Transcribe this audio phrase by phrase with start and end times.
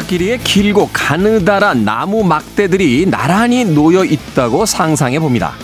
[0.00, 5.54] 길이의 길고 가느다란 나무 막대들이 나란히 놓여 있다고 상상해 봅니다.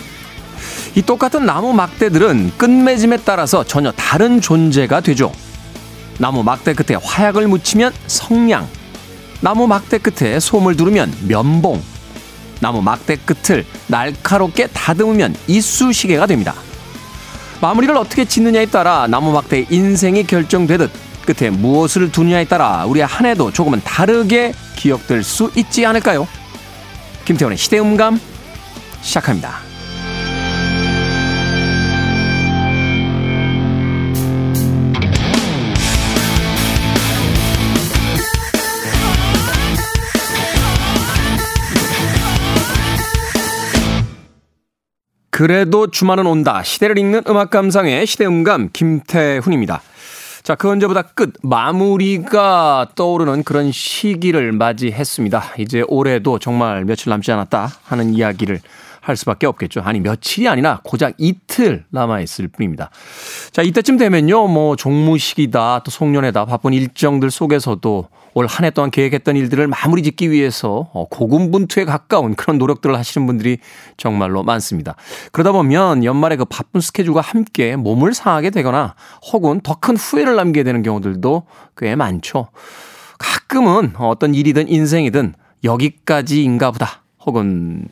[0.95, 5.31] 이 똑같은 나무 막대들은 끝맺음에 따라서 전혀 다른 존재가 되죠.
[6.17, 8.67] 나무 막대 끝에 화약을 묻히면 성냥,
[9.41, 11.81] 나무 막대 끝에 솜을 두르면 면봉,
[12.59, 16.55] 나무 막대 끝을 날카롭게 다듬으면 이쑤시개가 됩니다.
[17.61, 23.51] 마무리를 어떻게 짓느냐에 따라 나무 막대의 인생이 결정되듯 끝에 무엇을 두느냐에 따라 우리의 한 해도
[23.51, 26.25] 조금은 다르게 기억될 수 있지 않을까요?
[27.25, 28.19] 김태원의 시대음감
[29.01, 29.67] 시작합니다.
[45.29, 46.63] 그래도 주말은 온다.
[46.63, 49.81] 시대를 읽는 음악 감상의 시대음감 김태훈입니다.
[50.47, 55.43] 자, 그 언제보다 끝, 마무리가 떠오르는 그런 시기를 맞이했습니다.
[55.57, 58.61] 이제 올해도 정말 며칠 남지 않았다 하는 이야기를
[59.07, 59.81] 할 수밖에 없겠죠.
[59.81, 62.89] 아니, 며칠이 아니라 고작 이틀 남아 있을 뿐입니다.
[63.51, 69.35] 자, 이때쯤 되면요, 뭐, 종무식이다, 또 송년회다, 바쁜 일정들 속에서도 올 한 해 동안 계획했던
[69.35, 73.57] 일들을 마무리 짓기 위해서 어, 고군분투에 가까운 그런 노력들을 하시는 분들이
[73.97, 74.95] 정말로 많습니다.
[75.31, 78.93] 그러다 보면 연말에 그 바쁜 스케줄과 함께 몸을 상하게 되거나
[79.33, 81.43] 혹은 더 큰 후회를 남게 되는 경우들도
[81.77, 82.49] 꽤 많죠.
[83.17, 85.33] 가끔은 어떤 일이든 인생이든
[85.63, 87.01] 여기까지인가 보다.
[87.25, 87.87] 혹은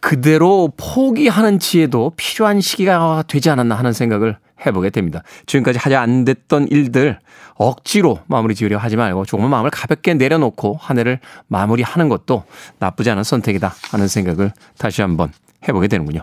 [0.00, 5.22] 그대로 포기하는 지혜도 필요한 시기가 되지 않았나 하는 생각을 해보게 됩니다.
[5.46, 7.18] 지금까지 하다 안 됐던 일들
[7.54, 12.44] 억지로 마무리 지으려 하지 말고 조금은 마음을 가볍게 내려놓고 한 해를 마무리하는 것도
[12.78, 15.32] 나쁘지 않은 선택이다 하는 생각을 다시 한번
[15.66, 16.22] 해보게 되는군요.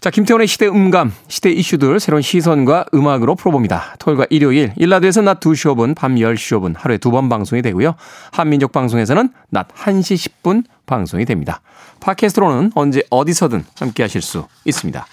[0.00, 3.94] 자, 김태훈의 시대 음감, 시대 이슈들 새로운 시선과 음악으로 풀어봅니다.
[3.98, 7.94] 토요일과 일요일, 일라디오에서 낮 2시 5분, 밤 10시 5분 하루에 두 번 방송이 되고요.
[8.32, 11.62] 한민족 방송에서는 낮 1시 10분 방송이 됩니다.
[12.00, 15.06] 팟캐스트로는 언제 어디서든 함께 하실 수 있습니다.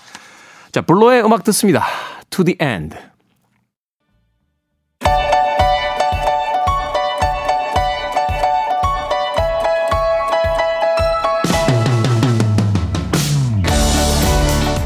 [0.72, 1.86] 자, 블러의 음악 듣습니다.
[2.30, 2.98] To the end.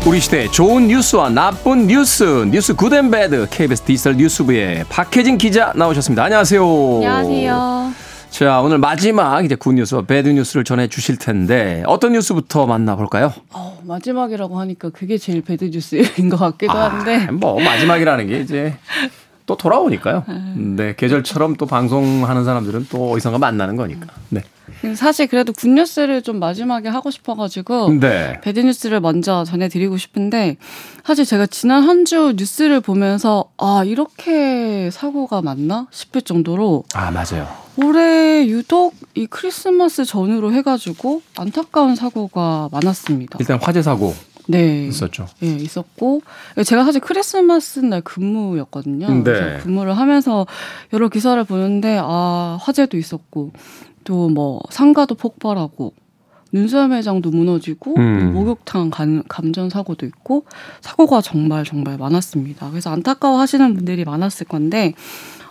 [0.08, 5.74] 우리 시대 좋은 뉴스와 나쁜 뉴스, 뉴스 Good and Bad KBS 디지털 뉴스부의 박혜진 기자
[5.76, 6.24] 나오셨습니다.
[6.24, 6.64] 안녕하세요.
[6.64, 7.92] 안녕하세요.
[8.30, 13.34] 자, 오늘 마지막 이제 good news와 bad news를 전해 주실 텐데 어떤 뉴스부터 만나볼까요?
[13.52, 17.30] 어, 마지막이라고 하니까 그게 제일 bad news인 것 같기도 아, 한데.
[17.30, 18.78] 뭐 마지막이라는 게 이제
[19.48, 20.26] 또 돌아오니까요.
[20.76, 24.08] 네, 계절처럼 또 방송하는 사람들은 또 어디선가 만나는 거니까.
[24.30, 24.44] 네.
[24.94, 28.40] 사실 그래도 good news를 좀 마지막에 하고 싶어가지고 네.
[28.42, 30.58] bad news를 먼저 전해드리고 싶은데
[31.04, 37.48] 사실 제가 지난 한 주 뉴스를 보면서 아 이렇게 사고가 많나 싶을 정도로 아 맞아요.
[37.78, 43.38] 올해 유독 이 크리스마스 전후로 해가지고 안타까운 사고가 많았습니다.
[43.42, 44.14] 일단 화재 사고
[44.48, 44.88] 네.
[44.88, 45.28] 있었죠.
[45.44, 46.22] 예, 있었고
[46.66, 49.08] 제가 사실 크리스마스 날 근무였거든요.
[49.10, 49.24] 네.
[49.24, 50.46] 그래서 근무를 하면서
[50.94, 53.52] 여러 기사를 보는데 아 화재도 있었고
[54.04, 55.94] 또 뭐 상가도 폭발하고
[56.54, 58.34] 눈썰 매장도 무너지고 음.
[58.34, 60.46] 목욕탕 감, 감전 사고도 있고
[60.82, 62.70] 사고가 정말 정말 많았습니다.
[62.70, 64.94] 그래서 안타까워하시는 분들이 많았을 건데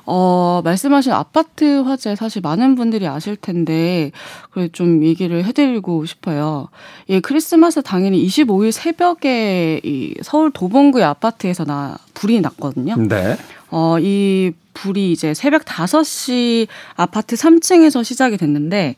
[0.06, 4.12] 어, 말씀하신 아파트 화재 사실 많은 분들이 아실 텐데,
[4.50, 6.68] 그래 좀 얘기를 해드리고 싶어요.
[7.08, 12.96] 예, 크리스마스 당일인 25일 새벽에 이 서울 도봉구의 아파트에서 나, 불이 났거든요.
[12.96, 13.36] 네.
[13.70, 18.94] 어, 이 불이 이제 새벽 5시 아파트 3층에서 시작이 됐는데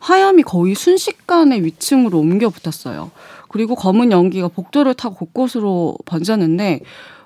[0.00, 3.10] 화염이 거의 순식간에 위층으로 옮겨 붙었어요.
[3.48, 6.80] 그리고 검은 연기가 복도를 타고 곳곳으로 번졌는데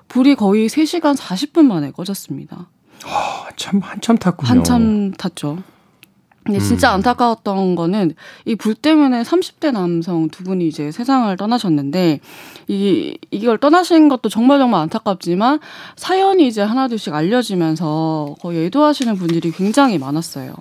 [0.07, 2.67] 불이 거의 3시간 40분 만에 꺼졌습니다.
[3.05, 4.49] 아, 참 한참 탔군요.
[4.49, 5.57] 한참 탔죠.
[6.45, 6.95] 근데 진짜 음.
[6.95, 12.19] 안타까웠던 거는 이 불 때문에 30대 남성 두 분이 이제 세상을 떠나셨는데
[12.67, 15.59] 이 이걸 떠나신 것도 정말 정말 안타깝지만
[15.95, 20.53] 사연이 이제 하나둘씩 알려지면서 거의 애도하시는 분들이 굉장히 많았어요.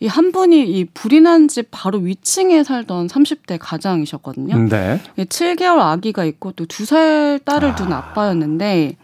[0.00, 4.68] 이 한 분이 이 불이 난 집 바로 위층에 살던 30대 가장이셨거든요.
[4.68, 5.00] 네.
[5.16, 7.98] 7개월 아기가 있고 또 두 살 딸을 둔 아.
[7.98, 8.96] 아빠였는데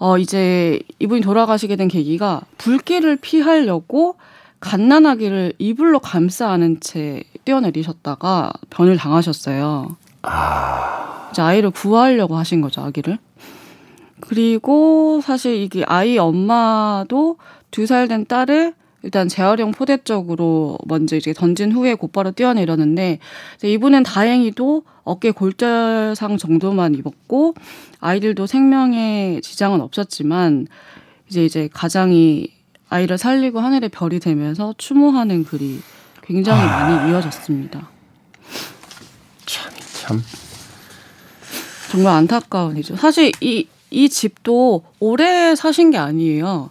[0.00, 4.16] 어 이제 이분이 돌아가시게 된 계기가 불길을 피하려고
[4.60, 9.96] 갓난아기를 이불로 감싸 안은 채 뛰어내리셨다가 변을 당하셨어요.
[10.22, 11.28] 아...
[11.30, 13.18] 이제 아이를 구하려고 하신 거죠, 아기를.
[14.20, 17.36] 그리고 사실 이게 아이 엄마도
[17.70, 23.18] 두 살 된 딸을 일단 재활용 포대 쪽으로 먼저 이제 던진 후에 곧바로 뛰어내렸는데
[23.62, 27.54] 이분은 다행히도 어깨 골절상 정도만 입었고
[28.00, 30.66] 아이들도 생명에 지장은 없었지만
[31.28, 32.48] 이제 이제 가장이
[32.88, 35.80] 아이를 살리고 하늘에 별이 되면서 추모하는 글이
[36.22, 36.66] 굉장히 아...
[36.66, 37.88] 많이 이어졌습니다.
[39.46, 40.22] 참, 참.
[41.90, 42.96] 정말 안타까운 일이죠.
[42.96, 46.70] 사실 이, 이 집도 오래 사신 게 아니에요.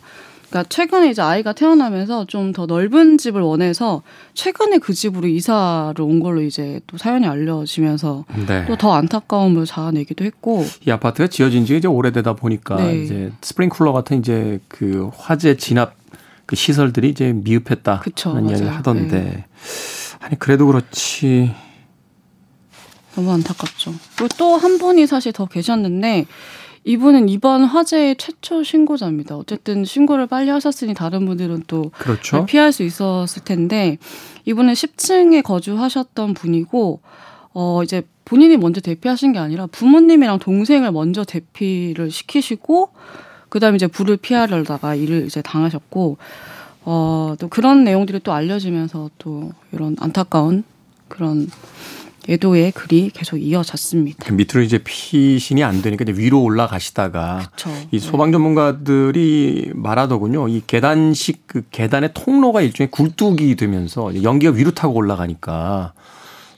[0.50, 4.02] 그러니까 최근에 이제 아이가 태어나면서 좀 더 넓은 집을 원해서
[4.34, 8.66] 최근에 그 집으로 이사를 온 걸로 이제 또 사연이 알려지면서 네.
[8.66, 13.04] 또더 안타까움을 자아내기도 했고 이 아파트가 지어진 지 이제 오래되다 보니까 네.
[13.04, 15.96] 이제 스프링쿨러 같은 이제 그 화재 진압
[16.48, 19.46] 그 시설들이 이제 미흡했다는 그쵸, 이야기를 하던데 네.
[20.20, 21.54] 아니 그래도 그렇지
[23.16, 23.94] 너무 안타깝죠.
[24.18, 26.26] 그리고 또 한 분이 사실 더 계셨는데
[26.84, 29.36] 이분은 이번 화재의 최초 신고자입니다.
[29.38, 32.46] 어쨌든 신고를 빨리 하셨으니 다른 분들은 또 그렇죠.
[32.46, 33.98] 피할 수 있었을 텐데
[34.46, 37.02] 이분은 10층에 거주하셨던 분이고
[37.54, 42.90] 어 이제 본인이 먼저 대피하신 게 아니라 부모님이랑 동생을 먼저 대피를 시키시고
[43.50, 46.18] 그다음에 이제 불을 피하려다가 일을 이제 당하셨고
[46.86, 50.64] 어 또 그런 내용들이 또 알려지면서 또 이런 안타까운
[51.08, 51.48] 그런
[52.28, 54.26] 애도의 글이 계속 이어졌습니다.
[54.26, 57.70] 그 밑으로 이제 피신이 안 되니까 이제 위로 올라가시다가 그쵸.
[57.92, 58.00] 이 네.
[58.00, 60.48] 소방 전문가들이 말하더군요.
[60.50, 65.94] 이 계단식 그 계단의 통로가 일종의 굴뚝이 되면서 연기가 위로 타고 올라가니까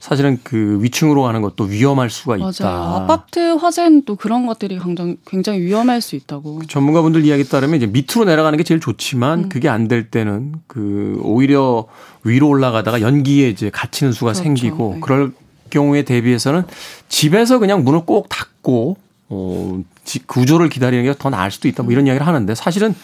[0.00, 2.64] 사실은 그 위층으로 가는 것도 위험할 수가 있다.
[2.64, 2.94] 맞아요.
[3.04, 6.58] 아파트 화재는 또 그런 것들이 굉장히, 굉장히 위험할 수 있다고.
[6.58, 9.48] 그 전문가분들 이야기 따르면 이제 밑으로 내려가는 게 제일 좋지만 음.
[9.48, 11.86] 그게 안 될 때는 그 오히려
[12.24, 14.42] 위로 올라가다가 연기에 이제 갇히는 수가 그렇죠.
[14.42, 15.00] 생기고 네.
[15.00, 15.32] 그럴
[15.72, 16.62] 경우에 대비해서는
[17.08, 18.96] 집에서 그냥 문을 꼭 닫고
[19.30, 19.80] 어,
[20.26, 21.82] 구조를 기다리는 게 더 나을 수도 있다.
[21.82, 22.94] 뭐 이런 이야기를 하는데 사실은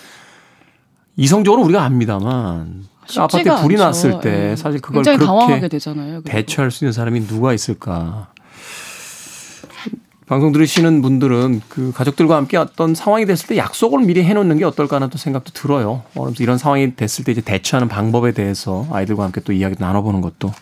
[1.16, 2.84] 이성적으로 우리가 압니다만
[3.16, 3.84] 아파트에 불이 않죠.
[3.84, 4.56] 났을 때 예.
[4.56, 8.28] 사실 그걸 그렇게 되잖아요, 대처할 수 있는 사람이 누가 있을까?
[10.26, 14.96] 방송 들으시는 분들은 그 가족들과 함께 어떤 상황이 됐을 때 약속을 미리 해놓는 게 어떨까
[14.96, 16.02] 하는 또 생각도 들어요.
[16.12, 20.52] 그래서 이런 상황이 됐을 때 이제 대처하는 방법에 대해서 아이들과 함께 또 이야기 나눠보는 것도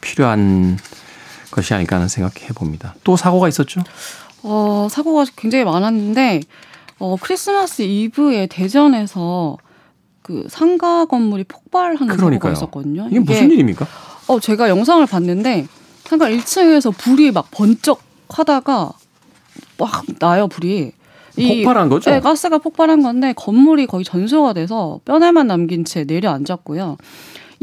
[0.00, 0.78] 필요한
[1.54, 2.94] 것이 아닐까 하는 생각해 봅니다.
[3.04, 3.82] 또 사고가 있었죠?
[4.42, 6.40] 어, 사고가 굉장히 많았는데
[6.98, 9.56] 어, 크리스마스 이브에 대전에서
[10.22, 12.30] 그 상가 건물이 폭발하는 그러니까요.
[12.30, 13.08] 사고가 있었거든요.
[13.10, 13.86] 이게 무슨 일입니까?
[14.26, 15.66] 어, 제가 영상을 봤는데
[16.04, 18.92] 상가 1층에서 불이 막 번쩍 하다가
[19.78, 20.92] 막 나요, 불이.
[21.36, 22.10] 이, 폭발한 거죠?
[22.10, 26.96] 네, 가스가 폭발한 건데 건물이 거의 전소가 돼서 뼈내만 남긴 채 내려앉았고요.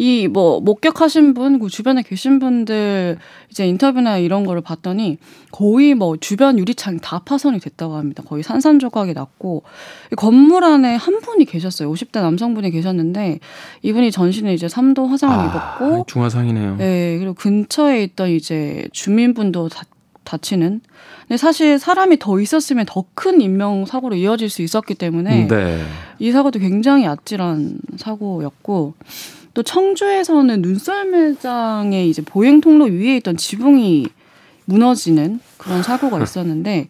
[0.01, 3.17] 이 뭐 목격하신 분, 그 주변에 계신 분들
[3.51, 5.19] 이제 인터뷰나 이런 거를 봤더니
[5.51, 8.23] 거의 뭐 주변 유리창이 다 파손이 됐다고 합니다.
[8.25, 9.61] 거의 산산조각이 났고
[10.17, 11.91] 건물 안에 한 분이 계셨어요.
[11.93, 13.39] 50대 남성분이 계셨는데
[13.83, 15.45] 이분이 전신에 이제 3도 화상을 아,
[15.79, 16.77] 입었고 중화상이네요.
[16.77, 19.83] 네, 그리고 근처에 있던 이제 주민분도 다
[20.23, 20.81] 다치는.
[21.27, 25.83] 근데 사실 사람이 더 있었으면 더 큰 인명 사고로 이어질 수 있었기 때문에 네.
[26.17, 28.93] 이 사고도 굉장히 아찔한 사고였고
[29.53, 34.07] 또 청주에서는 눈썰 매장의 이제 보행 통로 위에 있던 지붕이
[34.65, 36.87] 무너지는 그런 사고가 있었는데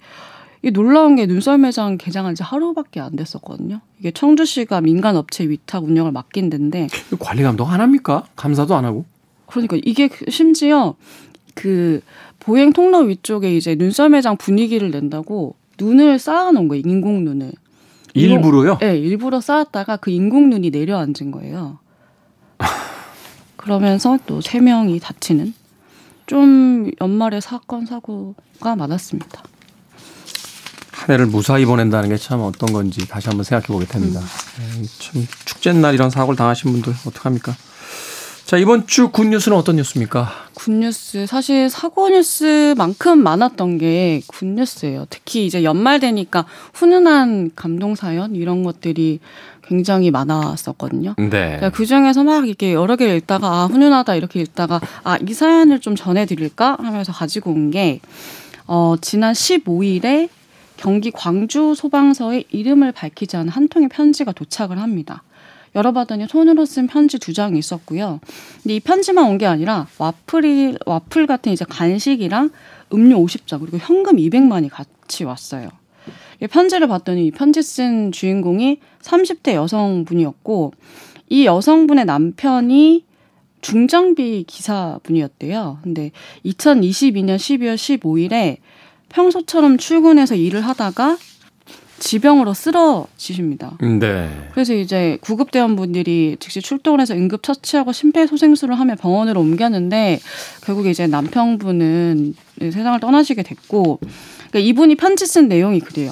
[0.64, 3.82] 이 놀라운 게 눈썰 매장 개장한 지 하루밖에 안 됐었거든요.
[4.00, 6.88] 이게 청주시가 민간 업체 위탁 운영을 맡긴 데인데
[7.20, 8.26] 관리 감독 안 합니까?
[8.36, 9.06] 감사도 안 하고?
[9.48, 10.96] 그러니까 이게 심지어
[11.56, 12.02] 그
[12.40, 16.84] 보행 통로 위쪽에 이제 눈썰 매장 분위기를 낸다고 눈을 쌓아놓은 거예요.
[16.86, 17.52] 인공 눈을.
[18.14, 18.78] 일부러요?
[18.80, 21.80] 네, 일부러 쌓았다가 그 인공 눈이 내려앉은 거예요.
[23.58, 25.54] 그러면서 또 세 명이 다치는
[26.28, 29.44] 좀 연말에 사건 사고가 많았습니다.
[30.94, 34.20] 한 해를 무사히 보낸다는 게 참 어떤 건지 다시 한번 생각해 보게 됩니다.
[34.20, 34.82] 음.
[34.82, 37.56] 네, 참 축제 날 이런 사고를 당하신 분들 어떡합니까?
[38.46, 40.30] 자, 이번 주 굿뉴스는 어떤 뉴스입니까?
[40.56, 41.26] 굿뉴스.
[41.26, 45.06] 사실 사고 뉴스만큼 많았던 게 굿뉴스예요.
[45.10, 49.20] 특히 이제 연말 되니까 훈훈한 감동 사연 이런 것들이
[49.72, 51.16] 굉장히 많았었거든요.
[51.18, 51.30] 네.
[51.30, 55.80] 그러니까 그 중에서 막 이렇게 여러 개 읽다가 아 훈훈하다 이렇게 읽다가 아 이 사연을
[55.80, 58.02] 좀 전해드릴까 하면서 가지고 온 게
[58.68, 60.28] 어, 지난 15일에
[60.78, 65.24] 경기 광주 소방서에 이름을 밝히지 않은 한 통의 편지가 도착을 합니다.
[65.74, 68.20] 열어봤더니 손으로 쓴 편지 두 장이 있었고요.
[68.62, 72.50] 근데 이 편지만 온 게 아니라 와플이 와플 같은 이제 간식이랑
[72.94, 75.70] 음료 50장 그리고 현금 200만이 같이 왔어요.
[76.50, 80.74] 편지를 봤더니 이 편지 쓴 주인공이 30대 여성분이었고
[81.30, 83.06] 이 여성분의 남편이
[83.62, 85.80] 중장비 기사분이었대요.
[85.84, 86.12] 근데
[86.46, 88.58] 2022년 12월 15일에
[89.10, 91.18] 평소처럼 출근해서 일을 하다가
[92.00, 93.78] 지병으로 쓰러지십니다.
[94.00, 94.30] 네.
[94.54, 100.20] 그래서 이제 구급대원분들이 즉시 출동을 해서 응급 처치하고 심폐소생술을 하며 병원으로 옮겼는데
[100.64, 104.00] 결국에 이제 남편분은 세상을 떠나시게 됐고
[104.52, 106.12] 그러니까 이분이 편지 쓴 내용이 그래요.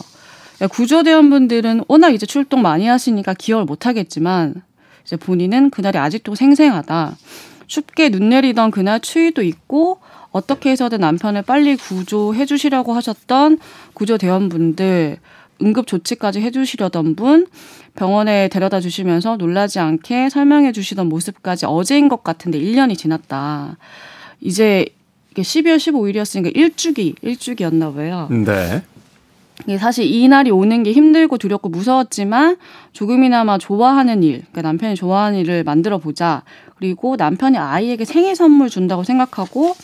[0.71, 4.61] 구조대원분들은 워낙 이제 출동 많이 하시니까 기억을 못 하겠지만
[5.05, 7.17] 이제 본인은 그날이 아직도 생생하다.
[7.67, 9.99] 춥게 눈 내리던 그날 추위도 있고
[10.31, 13.59] 어떻게 해서든 남편을 빨리 구조해 주시려고 하셨던
[13.93, 15.17] 구조대원분들
[15.61, 17.47] 응급 조치까지 해주시려던 분
[17.95, 23.77] 병원에 데려다 주시면서 놀라지 않게 설명해 주시던 모습까지 어제인 것 같은데 1년이 지났다.
[24.41, 24.85] 이제
[25.31, 28.27] 이게 12월 15일이었으니까 일주기, 일주기였나 봐요.
[28.31, 29.77] 네.
[29.77, 32.57] 사실 이 날이 오는 게 힘들고 두렵고 무서웠지만
[32.93, 36.43] 조금이나마 좋아하는 일, 그러니까 남편이 좋아하는 일을 만들어 보자.
[36.77, 39.75] 그리고 남편이 아이에게 생일 선물 준다고 생각하고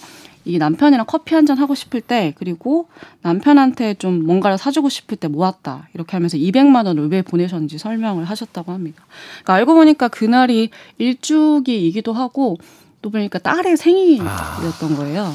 [0.46, 2.88] 이 남편이랑 커피 한 잔 하고 싶을 때 그리고
[3.24, 8.72] 남편한테 좀 뭔가를 사주고 싶을 때 모았다 이렇게 하면서 200만 원을 왜 보내셨는지 설명을 하셨다고
[8.72, 9.04] 합니다.
[9.44, 12.58] 그러니까 알고 보니까 그날이 일주기이기도 하고
[13.06, 15.32] 또 보니까 딸의 생일이었던 거예요.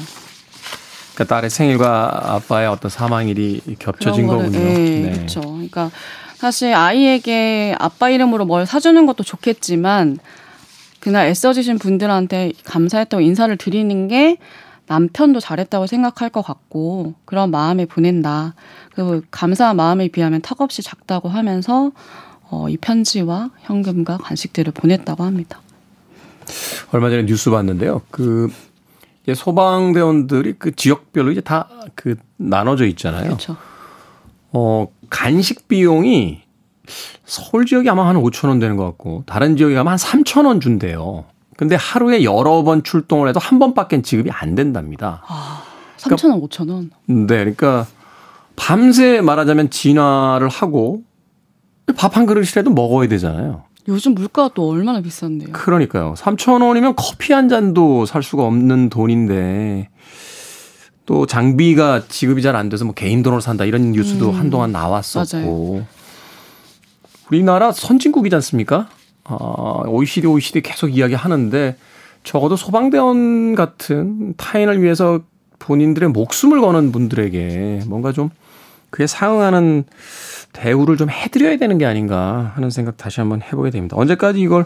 [1.13, 4.59] 그러니까 딸의 생일과 아빠의 어떤 사망일이 겹쳐진 거군요.
[4.59, 5.11] 네, 네.
[5.13, 5.39] 그렇죠.
[5.39, 5.89] 그러니까
[6.35, 10.17] 사실 아이에게 아빠 이름으로 뭘 사주는 것도 좋겠지만
[10.99, 14.35] 그날 애써주신 분들한테 감사했다고 인사를 드리는 게
[14.87, 18.53] 남편도 잘했다고 생각할 것 같고 그런 마음에 보낸다.
[18.95, 21.93] 그 감사한 마음에 비하면 턱없이 작다고 하면서
[22.49, 25.61] 어, 이 편지와 현금과 간식들을 보냈다고 합니다.
[26.91, 28.01] 얼마 전에 뉴스 봤는데요.
[28.11, 28.49] 그
[29.33, 33.25] 소방대원들이 그 지역별로 이제 다 그 나눠져 있잖아요.
[33.25, 33.57] 그렇죠.
[34.53, 36.41] 어, 간식 비용이
[37.25, 40.61] 서울 지역이 아마 한 5천 원 되는 것 같고 다른 지역이 아마 한 3천 원
[40.61, 41.25] 준대요.
[41.57, 45.21] 근데 하루에 여러 번 출동을 해도 한 번밖에 지급이 안 된답니다.
[45.27, 45.63] 아,
[45.97, 46.91] 3천 원, 5천 원.
[47.07, 47.85] 네, 그러니까
[48.55, 51.03] 밤새 말하자면 진화를 하고
[51.97, 53.63] 밥 한 그릇이라도 먹어야 되잖아요.
[53.87, 55.51] 요즘 물가가 또 얼마나 비싼데요.
[55.53, 56.13] 그러니까요.
[56.17, 59.89] 3천 원이면 커피 한 잔도 살 수가 없는 돈인데
[61.05, 65.73] 또 장비가 지급이 잘 안 돼서 뭐 개인 돈으로 산다 이런 뉴스도 음, 한동안 나왔었고
[65.73, 65.85] 맞아요.
[67.29, 68.89] 우리나라 선진국이지 않습니까?
[69.23, 71.75] 어, OECD, OECD 계속 이야기하는데
[72.23, 75.21] 적어도 소방대원 같은 타인을 위해서
[75.59, 78.29] 본인들의 목숨을 거는 분들에게 뭔가 좀
[78.91, 79.85] 그에 상응하는
[80.53, 83.95] 대우를 좀 해드려야 되는 게 아닌가 하는 생각 다시 한번 해보게 됩니다.
[83.97, 84.65] 언제까지 이걸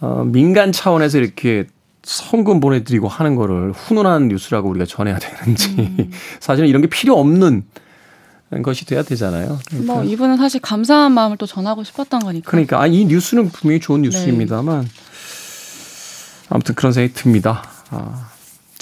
[0.00, 1.66] 어, 민간 차원에서 이렇게
[2.02, 6.10] 성금 보내드리고 하는 거를 훈훈한 뉴스라고 우리가 전해야 되는지 음.
[6.40, 7.64] 사실은 이런 게 필요 없는
[8.62, 9.58] 것이 돼야 되잖아요.
[9.68, 9.94] 그러니까.
[9.94, 12.50] 뭐 이분은 사실 감사한 마음을 또 전하고 싶었던 거니까.
[12.50, 14.08] 그러니까 아, 이 뉴스는 분명히 좋은 네.
[14.08, 14.88] 뉴스입니다만 네.
[16.48, 17.62] 아무튼 그런 생각이 듭니다.
[17.90, 18.31] 아.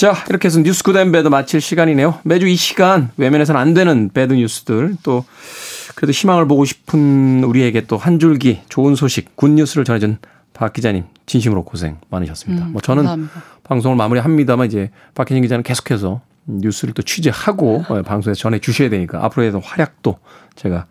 [0.00, 2.20] 자 이렇게 해서 뉴스 Good and Bad 마칠 시간이네요.
[2.24, 5.26] 매주 이 시간 외면해서는 안 되는 bad news들 또
[5.94, 10.16] 그래도 희망을 보고 싶은 우리에게 또 한 줄기 좋은 소식 good news를 전해준
[10.54, 12.64] 박 기자님 진심으로 고생 많으셨습니다.
[12.64, 13.42] 음, 뭐 저는 감사합니다.
[13.64, 19.52] 방송을 마무리합니다만 이제 박기진 기자는 계속해서 뉴스를 또 취재하고 어, 방송에서 전해 주셔야 되니까 앞으로의
[19.62, 20.18] 활약도
[20.56, 20.86] 제가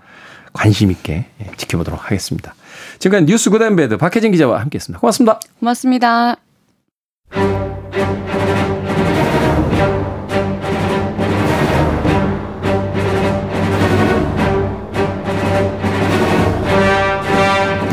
[0.53, 2.53] 관심 있게 예, 지켜보도록 하겠습니다.
[2.99, 4.99] 지금까지 뉴스 구단베드 박혜진 기자와 함께했습니다.
[4.99, 5.39] 고맙습니다.
[5.59, 6.49] 고맙습니다.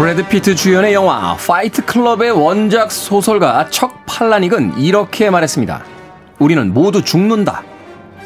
[0.07, 5.83] 브래드 피트 주연의 영화 파이트 클럽의 원작 소설가 척 팔라닉은 이렇게 말했습니다.
[6.39, 7.65] 우리는 모두 죽는다.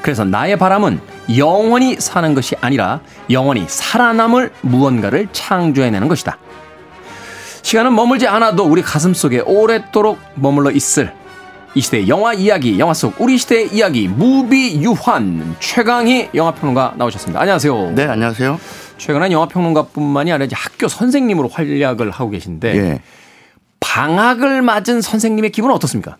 [0.02, 1.00] 그래서 나의 바람은
[1.38, 6.36] 영원히 사는 것이 아니라 영원히 살아남을 무언가를 창조해내는 것이다.
[7.62, 11.14] 시간은 머물지 않아도 우리 가슴 속에 오래도록 머물러 있을
[11.74, 17.40] 이 시대의 영화 이야기, 영화 속 우리 시대의 이야기, 무비유환 최광희 영화 평론가 나오셨습니다.
[17.40, 17.92] 안녕하세요.
[17.94, 18.58] 네, 안녕하세요.
[18.98, 23.00] 최근에 영화 평론가뿐만이 아니라 학교 선생님으로 활약을 하고 계신데 예.
[23.78, 26.16] 방학을 맞은 선생님의 기분은 어떻습니까?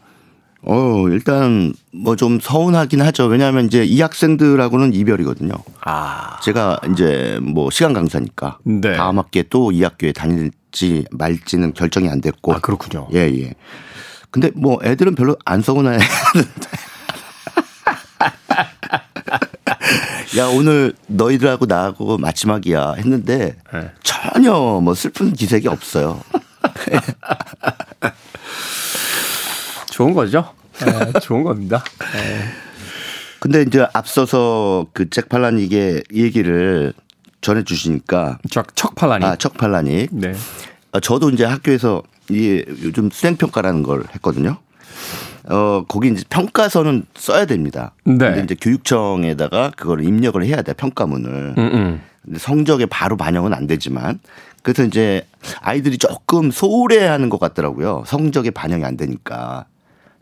[0.62, 3.24] 어, 일단 뭐 좀 서운하긴 하죠.
[3.26, 5.52] 왜냐하면 이제 이 학생들하고는 이별이거든요.
[5.84, 6.38] 아.
[6.42, 8.94] 제가 이제 뭐 시간 강사니까 네.
[8.94, 12.52] 다음 학기에 또 이 학교에 다닐지 말지는 결정이 안 됐고.
[12.54, 13.08] 아, 그렇군요.
[13.14, 13.54] 예, 예.
[14.30, 15.98] 근데 뭐 애들은 별로 안 서운해.
[20.38, 23.90] 야, 오늘 너희들하고 나하고 마지막이야 했는데 네.
[24.04, 26.20] 전혀 뭐 슬픈 기색이 없어요.
[29.90, 30.54] 좋은 거죠.
[30.78, 31.82] 네, 좋은 겁니다.
[32.12, 32.44] 네.
[33.40, 36.92] 근데 이제 앞서서 그 잭 팔라닉의 얘기를
[37.40, 39.26] 전해 주시니까 척, 척 팔라닉.
[39.26, 40.10] 아, 척 팔라닉.
[40.12, 40.32] 네.
[40.92, 44.56] 아, 저도 이제 학교에서 이 요즘 수행 평가라는 걸 했거든요.
[45.44, 47.92] 어, 거기 이제 평가서는 써야 됩니다.
[48.04, 48.16] 네.
[48.16, 51.54] 근데 이제 교육청에다가 그걸 입력을 해야 돼, 평가문을.
[51.58, 52.00] 음, 음.
[52.24, 54.20] 근데 성적에 바로 반영은 안 되지만
[54.62, 55.26] 그래서 이제
[55.62, 58.04] 아이들이 조금 소홀해하는 것 같더라고요.
[58.06, 59.66] 성적에 반영이 안 되니까.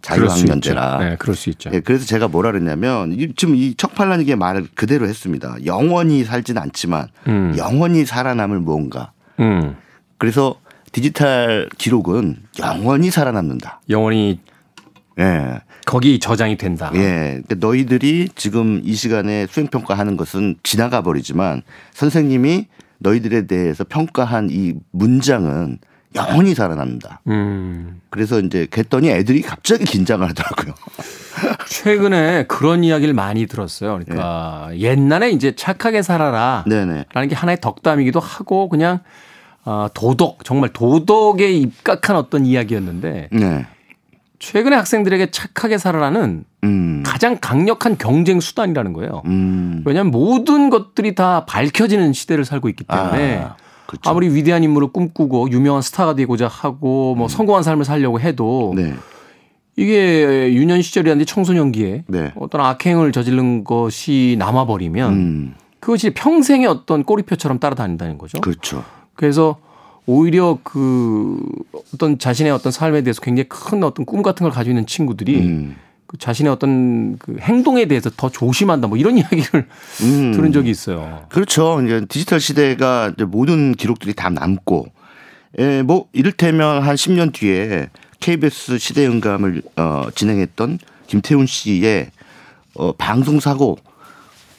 [0.01, 0.99] 자유학년제라.
[1.01, 1.71] 네, 그럴 수 있죠.
[1.71, 5.57] 네, 그래서 제가 뭐라 그랬냐면 지금 이 척팔라니게 말을 그대로 했습니다.
[5.67, 7.55] 영원히 살진 않지만 음.
[7.59, 9.11] 영원히 살아남을 무언가.
[9.41, 9.77] 음.
[10.17, 10.55] 그래서
[10.93, 13.81] 디지털 기록은 영원히 살아남는다.
[13.89, 14.41] 영원히
[15.19, 15.61] 예.
[15.85, 16.91] 거기 저장이 된다.
[16.95, 17.41] 예.
[17.47, 22.67] 그러니까 너희들이 지금 이 시간에 수행평가 하는 것은 지나가 버리지만 선생님이
[22.99, 25.79] 너희들에 대해서 평가한 이 문장은
[26.15, 27.21] 영원히 살아납니다.
[27.29, 28.01] 음.
[28.11, 30.75] 그래서 이제 그랬더니 애들이 갑자기 긴장을 하더라고요.
[31.69, 33.99] 최근에 그런 이야기를 많이 들었어요.
[33.99, 34.81] 그러니까 네.
[34.81, 36.65] 옛날에 이제 착하게 살아라.
[36.67, 37.05] 네네.
[37.13, 39.01] 라는 게 하나의 덕담이기도 하고 그냥
[39.65, 43.67] 어, 도덕, 정말 도덕에 입각한 어떤 이야기였는데 네.
[44.39, 47.03] 최근에 학생들에게 착하게 살아라는 음.
[47.05, 49.23] 가장 강력한 경쟁 수단이라는 거예요.
[49.27, 49.83] 음.
[49.85, 53.57] 왜냐하면 모든 것들이 다 밝혀지는 시대를 살고 있기 때문에 아.
[53.87, 54.11] 그렇죠.
[54.11, 57.29] 아무리 위대한 인물을 꿈꾸고 유명한 스타가 되고자 하고 뭐 음.
[57.29, 58.95] 성공한 삶을 살려고 해도 네.
[59.77, 62.33] 이게 유년 시절이라든지 청소년기에 네.
[62.37, 65.55] 어떤 악행을 저지른 것이 남아버리면 음.
[65.81, 68.41] 그것이 평생의 어떤 꼬리표처럼 따라다닌다는 거죠.
[68.41, 68.85] 그렇죠.
[69.19, 69.57] 그래서
[70.07, 71.41] 오히려 그
[71.93, 75.77] 어떤 자신의 어떤 삶에 대해서 굉장히 큰 어떤 꿈 같은 걸 가지고 있는 친구들이 음.
[76.07, 79.67] 그 자신의 어떤 그 행동에 대해서 더 조심한다 뭐 이런 이야기를
[80.03, 80.33] 음.
[80.33, 81.27] 들은 적이 있어요.
[81.31, 81.83] 그렇죠.
[81.85, 84.87] 이제 디지털 시대가 이제 모든 기록들이 다 남고
[85.59, 87.89] 예, 뭐 이를테면 한 10년 뒤에
[88.21, 92.13] KBS 시대응감을 어, 진행했던 김태훈 씨의
[92.77, 93.79] 어, 방송 사고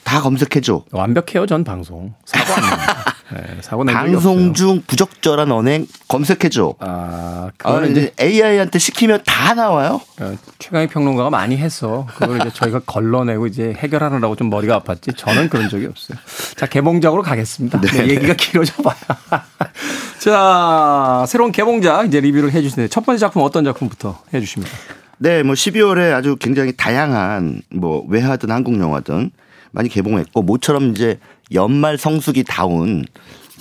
[0.04, 0.84] 다 검색해줘.
[0.92, 2.12] 완벽해요, 전 방송.
[2.26, 2.60] 사고.
[3.32, 6.74] 네, 사고 방송 중 부적절한 언행 검색해줘.
[6.80, 10.00] 아, 아 이제 AI한테 시키면 다 나와요.
[10.20, 12.06] 어, 최강희 평론가가 많이 했어.
[12.16, 15.16] 그걸 이제 저희가 걸러내고 이제 해결하느라고 좀 머리가 아팠지.
[15.16, 16.18] 저는 그런 적이 없어요.
[16.56, 17.80] 자, 개봉작으로 가겠습니다.
[17.80, 17.90] 네.
[17.90, 18.96] 네, 얘기가 길어져 봐요.
[20.18, 24.76] 자, 새로운 개봉작 이제 리뷰를 해 주시는데 첫 번째 작품 어떤 작품부터 해 주십니까?
[25.18, 29.30] 네, 뭐 12월에 아주 굉장히 다양한 뭐 외화든 한국 영화든
[29.70, 31.18] 많이 개봉했고 모처럼 이제
[31.52, 33.04] 연말 성수기 다운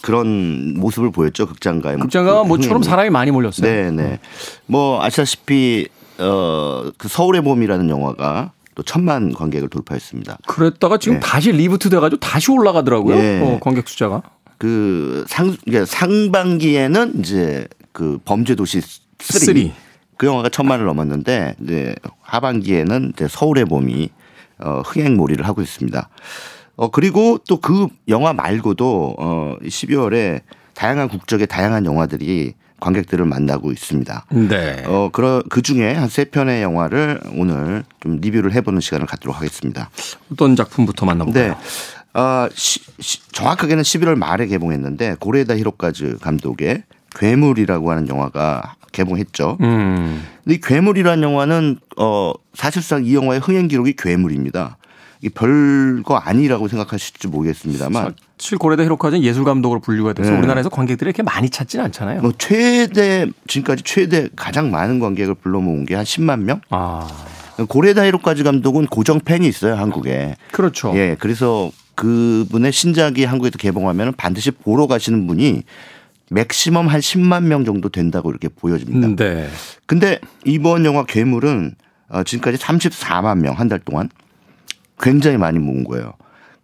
[0.02, 1.98] 그런 모습을 보였죠 극장가에.
[1.98, 3.70] 극장가 모처럼 사람이 많이 몰렸어요.
[3.70, 4.20] 네, 네.
[4.66, 10.38] 뭐 아시다시피 어 그 서울의 봄이라는 영화가 또 천만 관객을 돌파했습니다.
[10.48, 11.20] 그랬다가 지금 네.
[11.20, 13.16] 다시 reboot 돼가지고 다시 올라가더라고요.
[13.16, 13.42] 네.
[13.42, 14.22] 어, 관객 숫자가.
[14.58, 18.82] 그 상, 그러니까 상반기에는 이제 그 범죄도시
[19.20, 19.54] 3.
[19.56, 19.72] 3.
[20.18, 24.10] 그 영화가 천만을 넘었는데 이제 하반기에는 이제 서울의 봄이
[24.60, 26.10] 어, 흥행몰이를 하고 있습니다.
[26.80, 30.40] 어, 그리고 또 그 영화 말고도 어, 12월에
[30.76, 34.26] 다양한 국적의 다양한 영화들이 관객들을 만나고 있습니다.
[34.48, 34.84] 네.
[34.88, 39.90] 어, 그러, 그 중에 한 세 편의 영화를 오늘 좀 리뷰를 해보는 시간을 갖도록 하겠습니다.
[40.32, 41.48] 어떤 작품부터 만나볼까요?
[41.54, 42.20] 네.
[42.20, 49.58] 어, 시, 시, 정확하게는 11월 말에 개봉했는데 고레다 히로카즈 감독의 괴물이라고 하는 영화가 개봉했죠.
[49.60, 50.24] 음.
[50.46, 54.78] 근데 이 괴물이라는 영화는 어 사실상 이 영화의 흥행 기록이 괴물입니다.
[55.22, 60.38] 이 별거 아니라고 생각하실지 모르겠습니다만 사실 고레다 히로카즈는 예술 감독으로 분류가 돼서 네.
[60.38, 62.22] 우리나라에서 관객들이 이렇게 많이 찾지는 않잖아요.
[62.22, 66.62] 뭐 최대 지금까지 최대 가장 많은 관객을 불러 모은 게 한 10만 명.
[66.70, 67.08] 아.
[67.68, 70.38] 고레다 히로카즈 감독은 고정 팬이 있어요 한국에.
[70.54, 70.94] 그렇죠.
[70.96, 75.64] 예, 그래서 그분의 신작이 한국에서 개봉하면 반드시 보러 가시는 분이
[76.32, 79.08] 맥시멈 한 10만 명 정도 된다고 이렇게 보여집니다.
[79.08, 79.50] 음, 네.
[79.86, 81.76] 근데 이번 영화 괴물은
[82.08, 84.10] 어, 지금까지 34만 명 한 달 동안
[85.00, 86.14] 굉장히 많이 모은 거예요.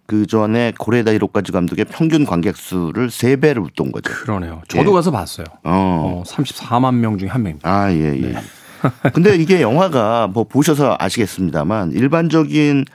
[0.08, 4.12] 그 전에 고레다 히로까지 감독의 평균 관객 수를 3배를 웃돈 거죠.
[4.14, 4.62] 그러네요.
[4.68, 4.94] 저도 예.
[4.94, 5.46] 가서 봤어요.
[5.64, 6.22] 어.
[6.22, 7.68] 어 34만 명 중에 한 명입니다.
[7.70, 8.34] 아, 예, 예.
[8.34, 8.36] 네.
[9.14, 12.86] 근데 이게 영화가 뭐 보셔서 아시겠습니다만 일반적인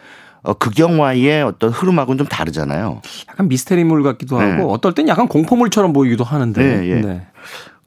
[0.42, 3.02] 어, 극영화의 어떤 흐름하고는 좀 다르잖아요.
[3.28, 4.52] 약간 미스테리물 같기도 네.
[4.52, 6.62] 하고 어떨 땐 약간 공포물처럼 보이기도 하는데.
[6.62, 6.94] 네, 예.
[7.00, 7.26] 네.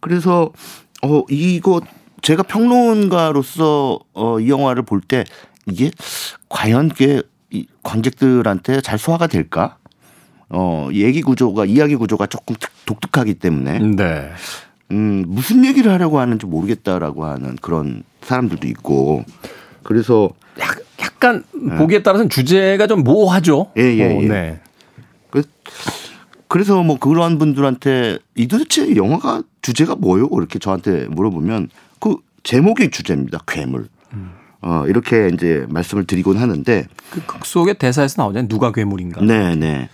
[0.02, 0.52] 그래서
[1.02, 1.80] 어 이거
[2.22, 5.24] 제가 평론가로서 어, 이 영화를 볼 때
[5.66, 5.92] 이게
[6.50, 6.90] 과연
[7.54, 9.78] 이게 관객들한테 잘 소화가 될까?
[10.50, 13.80] 어 얘기 구조가 이야기 구조가 조금 독특하기 때문에.
[13.80, 14.32] 네.
[14.92, 19.24] 음 무슨 얘기를 하려고 하는지 모르겠다라고 하는 그런 사람들도 있고.
[19.84, 21.76] 그래서 약, 약간 네.
[21.78, 23.72] 보기에 따라서는 주제가 좀 모호하죠.
[23.78, 24.28] 예, 예, 어, 예.
[24.28, 24.60] 네.
[25.30, 25.44] 그,
[26.48, 30.28] 그래서 뭐 그런 분들한테 이 도대체 영화가 주제가 뭐요?
[30.32, 33.40] 이렇게 저한테 물어보면 그 제목이 주제입니다.
[33.48, 33.88] 괴물.
[34.64, 34.70] 음.
[34.70, 38.48] 어, 이렇게 이제 말씀을 드리곤 하는데 그 극 속의 대사에서 나오잖아요.
[38.48, 39.22] 누가 괴물인가.
[39.22, 39.90] 네, 네.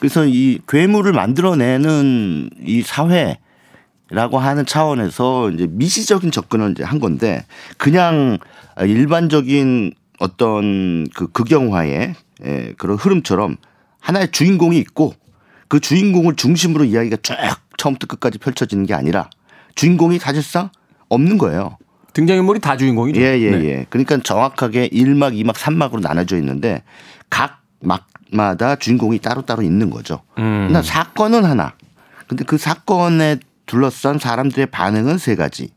[0.00, 3.38] 그래서 이 괴물을 만들어내는 이 사회
[4.10, 7.44] 라고 하는 차원에서 이제 미시적인 접근을 이제 한 건데
[7.76, 8.38] 그냥
[8.80, 13.56] 일반적인 어떤 그 극영화의 예, 그런 흐름처럼
[14.00, 15.14] 하나의 주인공이 있고
[15.68, 17.34] 그 주인공을 중심으로 이야기가 쭉
[17.76, 19.28] 처음부터 끝까지 펼쳐지는 게 아니라
[19.74, 20.70] 주인공이 사실상
[21.08, 21.76] 없는 거예요.
[22.18, 23.20] 등장인물이 다 주인공이죠.
[23.20, 23.64] 예, 예, 네.
[23.64, 23.86] 예.
[23.90, 26.82] 그러니까 정확하게 1막, 2막, 3막으로 나눠져 있는데
[27.30, 30.22] 각 막마다 주인공이 따로따로 있는 거죠.
[30.38, 30.66] 음.
[30.66, 31.74] 그러니까 사건은 하나.
[32.26, 35.70] 근데 그 사건의 둘러싼 사람들의 반응은 세 가지.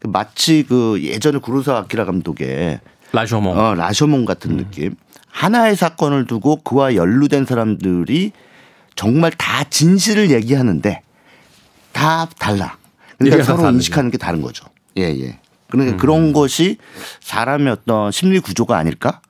[0.00, 2.80] 그 마치 그 예전에 구로사 아키라 감독의
[3.12, 4.56] 라쇼몽, 어, 라쇼몽 같은 음.
[4.56, 4.96] 느낌.
[5.28, 8.32] 하나의 사건을 두고 그와 연루된 사람들이
[8.96, 11.02] 정말 다 진실을 얘기하는데
[11.92, 12.76] 다 달라.
[13.16, 13.70] 그러니까 서로.
[13.70, 14.66] 인식하는 게 다른 거죠.
[14.96, 15.38] 예, 예.
[15.70, 15.98] 그러니까 음.
[15.98, 16.78] 그런 것이
[17.20, 19.20] 사람의 어떤 심리 구조가 아닐까?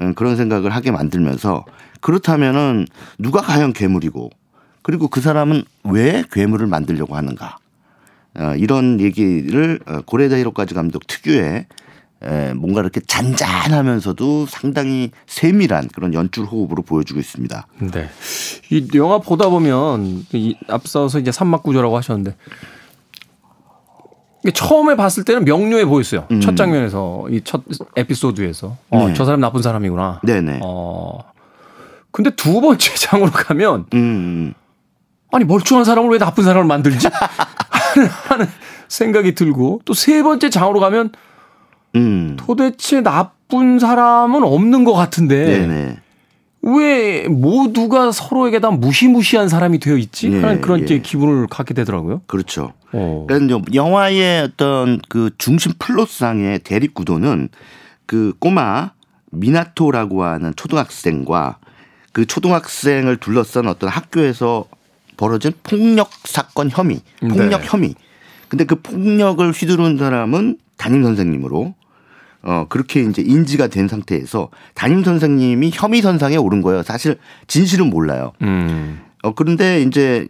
[0.00, 1.64] 음, 그런 생각을 하게 만들면서
[2.00, 2.86] 그렇다면은
[3.18, 4.30] 누가 과연 괴물이고
[4.82, 7.58] 그리고 그 사람은 왜 괴물을 만들려고 하는가?
[8.38, 11.66] 어, 이런 얘기를 어, 고레다 히로까지 감독 특유의
[12.20, 17.66] 에, 뭔가 이렇게 잔잔하면서도 상당히 세밀한 그런 연출 호흡으로 보여주고 있습니다.
[17.92, 18.08] 네.
[18.70, 22.34] 이 영화 보다 보면 이 앞서서 이제 삼막구조라고 하셨는데
[24.52, 26.26] 처음에 봤을 때는 명료해 보였어요.
[26.30, 26.40] 음.
[26.40, 27.62] 첫 장면에서 이 첫
[27.96, 29.14] 에피소드에서 어, 네.
[29.14, 30.20] 저 사람 나쁜 사람이구나.
[30.24, 30.60] 네네.
[30.62, 31.18] 어.
[32.10, 33.98] 근데 두 번째 장으로 가면 음.
[33.98, 34.54] 음.
[35.32, 37.08] 아니 멀쩡한 사람을 왜 나쁜 사람을 만들지
[38.28, 38.46] 하는
[38.88, 41.12] 생각이 들고 또 세 번째 장으로 가면
[41.96, 42.36] 음.
[42.38, 45.96] 도대체 나쁜 사람은 없는 것 같은데 네네.
[46.62, 50.28] 왜 모두가 서로에게 다 무시무시한 사람이 되어 있지?
[50.28, 50.98] 네, 하는 그런 예.
[50.98, 52.22] 기분을 갖게 되더라고요.
[52.26, 52.72] 그렇죠.
[52.92, 53.24] 어.
[53.28, 57.48] 그러니까 영화의 어떤 그 중심 플롯상의 대립 구도는
[58.06, 58.92] 그 꼬마
[59.30, 61.58] 미나토라고 하는 초등학생과
[62.12, 64.64] 그 초등학생을 둘러싼 어떤 학교에서
[65.16, 67.66] 벌어진 폭력 사건 혐의, 폭력 네.
[67.68, 67.94] 혐의.
[68.48, 71.74] 근데 그 폭력을 휘두른 사람은 담임 선생님으로
[72.42, 76.82] 어 그렇게 이제 인지가 된 상태에서 담임 선생님이 혐의 선상에 오른 거예요.
[76.82, 78.32] 사실 진실은 몰라요.
[78.42, 79.00] 음.
[79.22, 80.26] 어 그런데 이제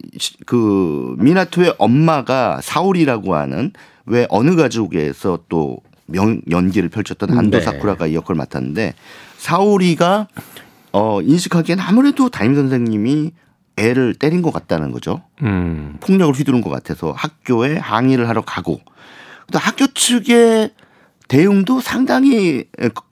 [0.47, 3.73] 그 미나토의 엄마가 사울이라고 하는
[4.07, 7.65] 왜 어느 가족에서 또 명, 연기를 펼쳤던 한도 네.
[7.65, 8.95] 사쿠라가 이 역할을 맡았는데
[9.37, 10.29] 사울이가
[10.93, 13.33] 어 인식하기엔 아무래도 담임 선생님이
[13.77, 15.23] 애를 때린 것 같다는 거죠.
[15.43, 15.99] 음.
[16.01, 18.81] 폭력을 휘두른 것 같아서 학교에 항의를 하러 가고
[19.53, 20.73] 또 학교 측의
[21.29, 22.65] 대응도 상당히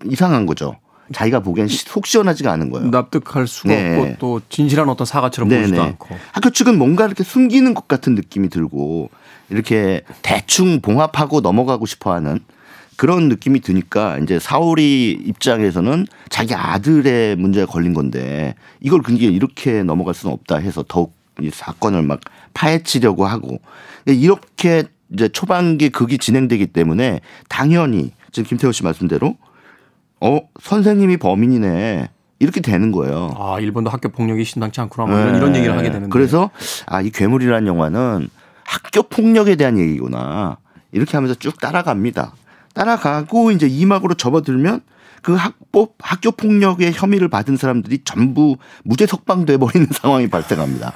[0.05, 0.77] 이상한 거죠.
[1.13, 2.89] 자기가 보기엔 속 시원하지가 않은 거예요.
[2.89, 3.97] 납득할 수가 네.
[3.97, 5.63] 없고 또 진실한 어떤 사과처럼 네네.
[5.63, 6.17] 보지도 않고.
[6.33, 9.11] 학교 측은 뭔가 이렇게 숨기는 것 같은 느낌이 들고
[9.51, 12.41] 이렇게 대충 봉합하고 넘어가고 싶어하는
[12.97, 20.15] 그런 느낌이 드니까 이제 사울이 입장에서는 자기 아들의 문제가 걸린 건데 이걸 굉장히 이렇게 넘어갈
[20.15, 22.21] 수는 없다 해서 더욱 이 사건을 막
[22.55, 23.61] 파헤치려고 하고
[24.07, 29.37] 이렇게 이제 초반기 극이 진행되기 때문에 당연히 지금 김태호 씨 말씀대로
[30.21, 33.35] 어 선생님이 범인이네 이렇게 되는 거예요.
[33.39, 35.37] 아 일본도 학교 폭력이 심상치 않구나 뭐 네.
[35.39, 36.51] 이런 얘기를 하게 되는데 그래서
[36.87, 38.29] 아 이 괴물이라는 영화는
[38.65, 40.59] 학교 폭력에 대한 얘기구나
[40.93, 42.33] 이렇게 하면서 쭉 따라갑니다.
[42.75, 44.81] 따라가고 이제 이막으로 접어들면
[45.23, 50.93] 그 학법 학교 폭력의 혐의를 받은 사람들이 전부 무죄 석방돼 버리는 상황이 발생합니다.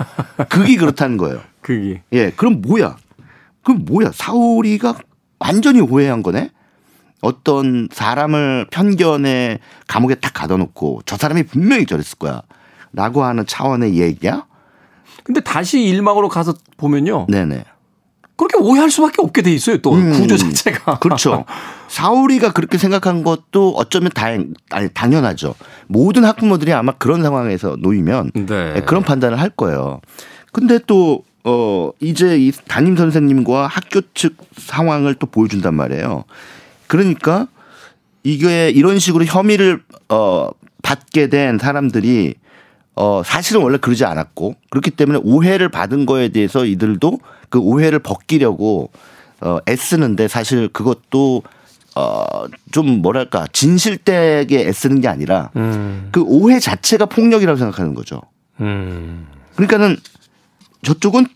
[0.49, 1.41] 그게 그렇다는 거예요.
[1.63, 2.97] 그게 예 그럼 뭐야?
[3.63, 4.11] 그럼 뭐야?
[4.13, 4.95] 사울이가
[5.39, 6.51] 완전히 오해한 거네.
[7.21, 12.43] 어떤 사람을 편견에 감옥에 딱 가둬놓고 저 사람이 분명히 저랬을 거야.
[12.93, 14.47] 라고 하는 차원의 얘기야?
[15.23, 17.27] 근데 다시 일막으로 가서 보면요.
[17.29, 17.65] 네네.
[18.37, 19.77] 그렇게 오해할 수밖에 없게 돼 있어요.
[19.79, 20.99] 또 음, 구조 자체가.
[20.99, 21.45] 그렇죠.
[21.89, 25.55] 사울이가 그렇게 생각한 것도 어쩌면 다행, 아니, 당연하죠.
[25.89, 28.83] 모든 학부모들이 아마 그런 상황에서 놓이면 네.
[28.87, 30.01] 그런 판단을 할 거예요.
[30.53, 36.25] 근데 또, 어, 이제 이 담임 선생님과 학교 측 상황을 또 보여준단 말이에요.
[36.87, 37.49] 그러니까
[38.23, 40.49] 이게 이런 식으로 혐의를, 어,
[40.83, 42.35] 받게 된 사람들이
[42.97, 48.91] 어, 사실은 원래 그러지 않았고 그렇기 때문에 오해를 받은 거에 대해서 이들도 그 오해를 벗기려고
[49.41, 51.43] 어, 애쓰는데 사실 그것도
[51.97, 52.25] 어,
[52.73, 56.09] 좀 뭐랄까 진실되게 애쓰는 게 아니라 음.
[56.13, 58.21] 그 오해 자체가 폭력이라고 생각하는 거죠.
[58.61, 59.27] 음.
[59.57, 59.97] 그러니까는
[60.83, 61.27] 저쪽은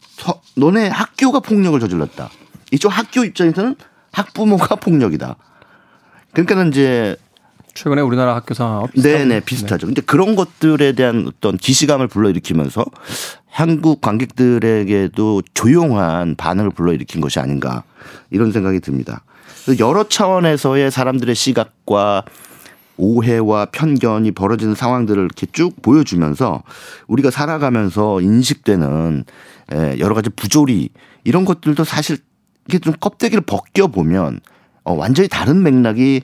[0.00, 2.30] 서, 너네 학교가 폭력을 저질렀다.
[2.72, 3.76] 이쪽 학교 입장에서는
[4.12, 5.36] 학부모가 폭력이다.
[6.32, 7.16] 그러니까는 이제
[7.74, 9.86] 최근에 우리나라 학교 상황 네네 비슷하죠.
[9.86, 9.94] 네.
[9.94, 12.84] 근데 그런 것들에 대한 어떤 기시감을 불러일으키면서
[13.48, 17.84] 한국 관객들에게도 조용한 반응을 불러일으킨 것이 아닌가
[18.30, 19.24] 이런 생각이 듭니다.
[19.78, 22.24] 여러 차원에서의 사람들의 시각과
[23.00, 26.62] 오해와 편견이 벌어지는 상황들을 이렇게 쭉 보여주면서
[27.08, 29.24] 우리가 살아가면서 인식되는
[29.98, 30.90] 여러 가지 부조리
[31.24, 32.18] 이런 것들도 사실
[32.68, 34.40] 이게 좀 껍데기를 벗겨 보면
[34.84, 36.22] 어, 완전히 다른 맥락이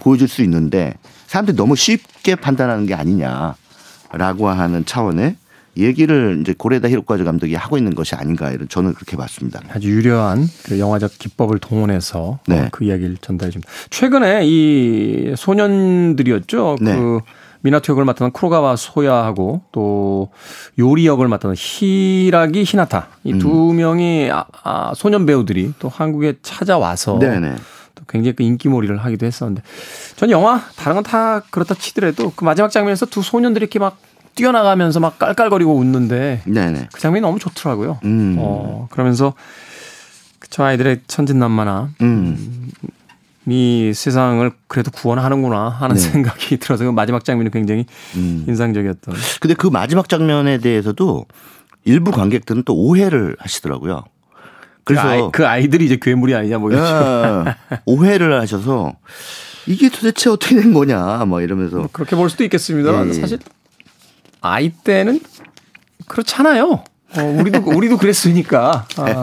[0.00, 0.94] 보여줄 수 있는데
[1.26, 5.36] 사람들이 너무 쉽게 판단하는 게 아니냐라고 하는 차원의
[5.78, 9.60] 얘기를 이제 고레다 히로카즈 감독이 하고 있는 것이 아닌가 이런 저는 그렇게 봤습니다.
[9.70, 12.68] 아주 유려한 그 영화적 기법을 동원해서 어, 네.
[12.72, 13.70] 그 이야기를 전달해 줍니다.
[13.90, 16.76] 최근에 이 소년들이었죠.
[16.80, 16.96] 네.
[16.96, 17.20] 그
[17.60, 20.30] 미나토 역을 맡았던 크로가와 소야하고 또
[20.78, 23.76] 요리 역을 맡았던 히라기 히나타 이두 음.
[23.76, 27.56] 명이 아, 아, 소년 배우들이 또 한국에 찾아와서 네네.
[27.96, 29.62] 또 굉장히 그 인기몰이를 하기도 했었는데
[30.14, 33.98] 전 영화 다른 건 다 그렇다 치더라도 그 마지막 장면에서 두 소년들이 이렇게 막
[34.38, 36.88] 뛰어나가면서 막 깔깔거리고 웃는데 네네.
[36.92, 37.98] 그 장면이 너무 좋더라고요.
[38.04, 38.36] 음.
[38.38, 39.34] 어, 그러면서
[40.48, 42.70] 저 아이들의 천진난만함 음.
[43.46, 46.00] 이 세상을 그래도 구원하는구나 하는 네.
[46.00, 48.44] 생각이 들어서 그 마지막 장면이 굉장히 음.
[48.46, 49.14] 인상적이었던.
[49.40, 51.26] 근데 그 마지막 장면에 대해서도
[51.84, 54.04] 일부 관객들은 또 오해를 하시더라고요.
[54.84, 57.44] 그래서 그, 아이, 그 아이들이 이제 괴물이 아니냐 뭐 이런
[57.86, 58.94] 오해를 하셔서
[59.66, 63.08] 이게 도대체 어떻게 된 거냐 뭐 이러면서 뭐 그렇게 볼 수도 있겠습니다.
[63.08, 63.12] 예.
[63.14, 63.38] 사실
[64.52, 65.20] 아이 때는
[66.06, 66.84] 그렇잖아요.
[67.16, 68.86] 어, 우리도 우리도 그랬으니까.
[68.96, 69.22] 아.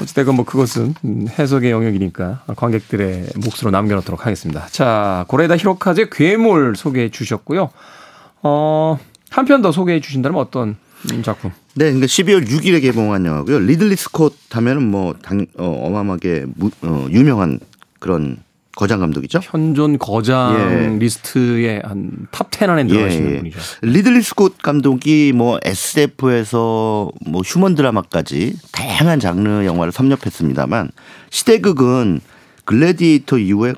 [0.00, 0.94] 어찌됐건 뭐 그것은
[1.38, 4.66] 해석의 영역이니까 관객들의 몫으로 남겨놓도록 하겠습니다.
[4.72, 7.70] 자, 고레다 히로카즈의 괴물 소개해 주셨고요.
[8.42, 8.98] 어,
[9.30, 10.76] 한 편 더 소개해 주신다면 어떤
[11.22, 11.52] 작품?
[11.74, 13.60] 네, 그러니까 12월 6일에 개봉한 영화고요.
[13.60, 17.60] 리들리 스콧 하면은 뭐 당, 어, 어마어마하게 무, 어, 유명한
[18.00, 18.38] 그런
[18.76, 19.40] 거장 감독이죠.
[19.42, 20.98] 현존 거장 예.
[20.98, 23.38] 리스트의 한 top 10 안에 들어가시는 예, 예.
[23.38, 23.58] 분이죠.
[23.82, 30.90] 리들리 스콧 감독이 뭐 SF에서 뭐 휴먼 드라마까지 다양한 장르 영화를 섭렵했습니다만
[31.30, 32.20] 시대극은
[32.64, 33.74] 글래디에이터 이후에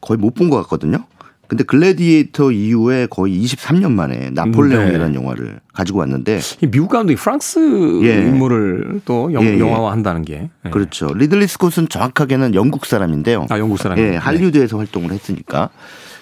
[0.00, 1.04] 거의 못 본 것 같거든요.
[1.48, 5.18] 근데 글래디에이터 이후에 거의 23년 만에 나폴레옹이라는 네.
[5.18, 7.58] 영화를 가지고 왔는데 미국 감독이 프랑스
[8.04, 8.18] 예.
[8.26, 9.62] 인물을 또 영, 예, 예.
[9.62, 10.70] 화화한다는 게 예.
[10.70, 11.08] 그렇죠.
[11.14, 13.46] 리들리 스콧은 정확하게는 영국 사람인데요.
[13.50, 13.98] 아 영국 사람.
[13.98, 15.70] 예, 할리우드에서 활동을 했으니까.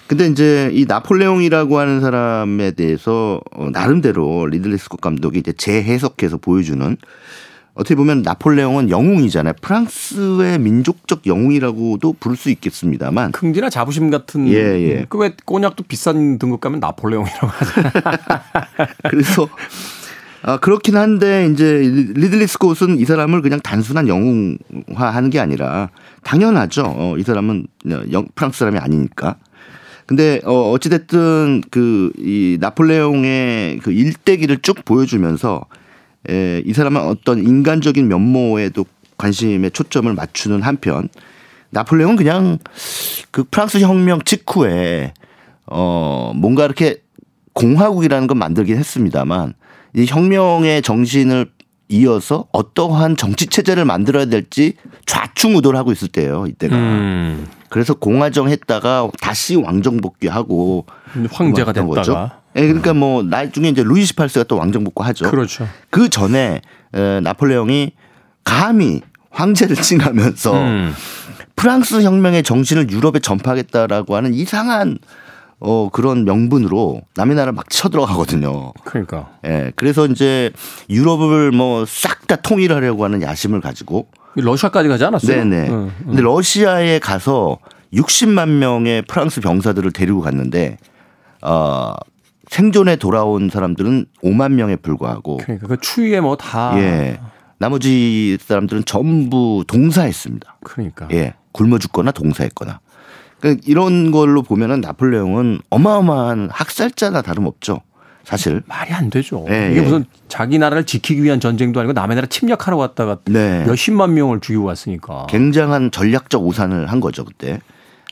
[0.06, 6.96] 근데 이제 이 나폴레옹이라고 하는 사람에 대해서 어, 나름대로 리들리 스콧 감독이 이제 재해석해서 보여주는
[7.74, 9.54] 어떻게 보면 나폴레옹은 영웅이잖아요.
[9.60, 13.32] 프랑스의 민족적 영웅이라고도 부를 수 있겠습니다만.
[13.32, 14.46] 긍지나 자부심 같은.
[14.48, 15.06] 예, 예.
[15.08, 17.92] 그 왜 꼬냑도 비싼 등급 가면 나폴레옹이라고 하잖아요.
[19.10, 19.48] 그래서
[20.42, 21.64] 아, 그렇긴 한데 이제
[22.14, 25.88] 리들리 스콧은 이 사람을 그냥 단순한 영웅화하는 게 아니라
[26.22, 26.84] 당연하죠.
[26.86, 27.66] 어, 이 사람은
[28.12, 29.36] 영, 프랑스 사람이 아니니까.
[30.06, 35.64] 근데 어 어찌 됐든 그 이 나폴레옹의 그 일대기를 쭉 보여주면서
[36.28, 38.84] 에, 이 사람은 어떤 인간적인 면모에도
[39.16, 41.08] 관심에 초점을 맞추는 한편
[41.70, 42.58] 나폴레옹은 그냥
[43.30, 45.12] 그 프랑스 혁명 직후에
[45.66, 47.02] 어 뭔가 이렇게
[47.52, 49.54] 공화국이라는 건 만들긴 했습니다만
[49.94, 51.50] 이 혁명의 정신을
[51.88, 54.74] 이어서 어떠한 정치 체제를 만들어야 될지
[55.06, 56.74] 좌충우돌 하고 있을 때예요 이때가.
[56.76, 57.46] 음.
[57.68, 60.86] 그래서 공화정 했다가 다시 왕정 복귀하고
[61.30, 61.86] 황제가 됐다가.
[61.86, 62.30] 거죠.
[62.56, 65.30] 예, 그러니까 뭐 나중에 이제 루이 18세가 또 왕정 복귀하죠.
[65.30, 65.66] 그렇죠.
[65.90, 66.60] 그 전에
[66.94, 67.92] 에, 나폴레옹이
[68.44, 70.94] 감히 황제를 칭하면서 음.
[71.56, 74.98] 프랑스 혁명의 정신을 유럽에 전파하겠다라고 하는 이상한
[75.60, 78.72] 어 그런 명분으로 남의 나라 막 쳐들어가거든요.
[78.84, 79.30] 그러니까.
[79.46, 79.72] 예.
[79.76, 80.50] 그래서 이제
[80.90, 85.44] 유럽을 뭐 싹 다 통일하려고 하는 야심을 가지고 러시아까지 가지 않았어요?
[85.44, 85.68] 네네.
[85.68, 85.92] 응, 응.
[86.06, 87.58] 근데 러시아에 가서
[87.92, 90.78] 60만 명의 프랑스 병사들을 데리고 갔는데
[91.42, 91.92] 어
[92.48, 97.20] 생존에 돌아온 사람들은 5만 명에 불과하고 그러니까 그 추위에 뭐다 예.
[97.58, 100.58] 나머지 사람들은 전부 동사했습니다.
[100.64, 101.08] 그러니까.
[101.12, 101.34] 예.
[101.52, 102.80] 굶어 죽거나 동사했거나.
[103.40, 107.80] 그러니까 이런 걸로 보면은 나폴레옹은 어마어마한 학살자나 다름없죠.
[108.24, 109.44] 사실 말이 안 되죠.
[109.46, 113.64] 네, 이게 무슨 자기 나라를 지키기 위한 전쟁도 아니고 남의 나라 침략하러 왔다가 네.
[113.66, 117.60] 몇십만 명을 죽이고 왔으니까 굉장한 전략적 오산을 한 거죠 그때.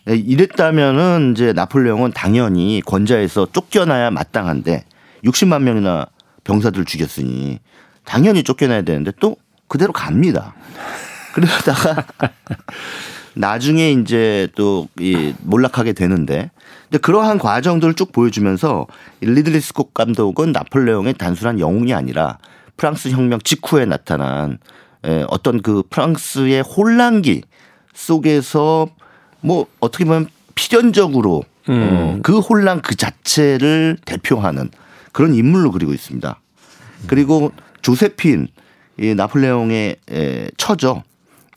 [0.05, 4.85] 네, 이랬다면은 이제 나폴레옹은 당연히 권좌에서 쫓겨나야 마땅한데
[5.25, 6.07] 60만 명이나
[6.45, 7.61] 병사들 죽였으니
[8.05, 9.37] 당연히 쫓겨나야 되는데 또
[9.69, 10.55] 그대로 갑니다.
[11.35, 12.05] 그러다가
[13.35, 16.51] 나중에 이제 또 이 몰락하게 되는데
[16.85, 18.87] 근데 그러한 과정들을 쭉 보여주면서
[19.21, 22.39] 리들리 스콧 감독은 나폴레옹의 단순한 영웅이 아니라
[22.77, 24.59] 프랑스 혁명 직후에 나타난
[25.29, 27.43] 어떤 그 프랑스의 혼란기
[27.95, 28.89] 속에서
[29.43, 31.37] 뭐 어떻게 보면 필연적으로
[31.69, 31.89] 어, 음.
[31.93, 34.71] 어, 그 혼란 그 자체를 대표하는
[35.13, 36.41] 그런 인물로 그리고 있습니다.
[37.07, 37.53] 그리고
[37.83, 38.49] 조세핀
[38.99, 41.03] 이 나폴레옹의 에, 처죠.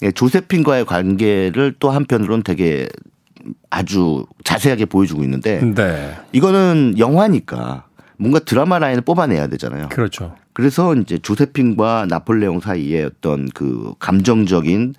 [0.02, 2.90] 예, 조세핀과의 관계를 또 한편으로는 되게
[3.70, 6.16] 아주 자세하게 보여주고 있는데 네.
[6.32, 7.86] 이거는 영화니까
[8.18, 9.90] 뭔가 드라마 라인을 뽑아내야 되잖아요.
[9.90, 10.36] 그렇죠.
[10.56, 14.96] 그래서 이제 조세핀과 나폴레옹 사이의 어떤 그 감정적인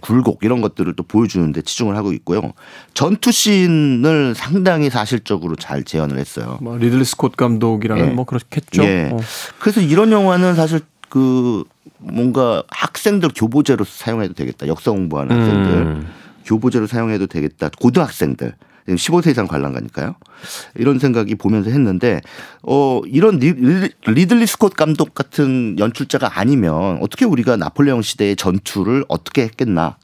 [0.00, 2.52] 굴곡 이런 것들을 또 보여주는데 치중을 하고 있고요.
[2.92, 6.58] 전투 씬을 상당히 사실적으로 잘 재현을 했어요.
[6.60, 8.10] 뭐 리들리 스콧 감독이라는 예.
[8.10, 8.82] 뭐 그렇겠죠.
[8.82, 9.10] 예.
[9.12, 9.18] 어.
[9.60, 11.62] 그래서 이런 영화는 사실 그
[11.98, 14.66] 뭔가 학생들 교보재로 사용해도 되겠다.
[14.66, 16.08] 역사 공부하는 학생들 음.
[16.44, 17.70] 교보재로 사용해도 되겠다.
[17.78, 18.54] 고등학생들
[18.88, 20.14] 15세 이상 관람가니까요.
[20.76, 22.20] 이런 생각이 보면서 했는데
[22.62, 23.52] 어 이런 리,
[24.06, 29.96] 리들리 스콧 감독 같은 연출자가 아니면 어떻게 우리가 나폴레옹 시대의 전투를 어떻게 했겠나?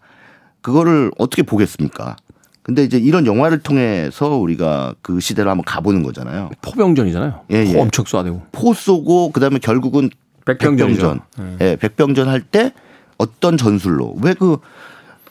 [0.63, 2.17] 그거를 어떻게 보겠습니까?
[2.63, 6.51] 근데 이제 이런 영화를 통해서 우리가 그 시대를 한번 가보는 거잖아요.
[6.63, 7.41] 포병전이잖아요.
[7.51, 7.79] 예, 예.
[7.81, 8.43] 엄청 쏴대고.
[8.53, 10.11] 포 쏘고 그다음에 결국은
[10.45, 11.21] 백병전.
[11.41, 12.73] 예, 네, 백병전 할 때
[13.19, 14.59] 어떤 전술로 왜 그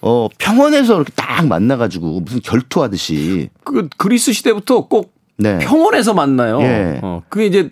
[0.02, 3.50] 어, 평원에서 이렇게 딱 만나가지고 무슨 결투하듯이.
[3.64, 5.60] 그 그리스 시대부터 꼭 네.
[5.60, 6.62] 평원에서 만나요.
[6.62, 7.00] 예.
[7.02, 7.72] 어, 그게 이제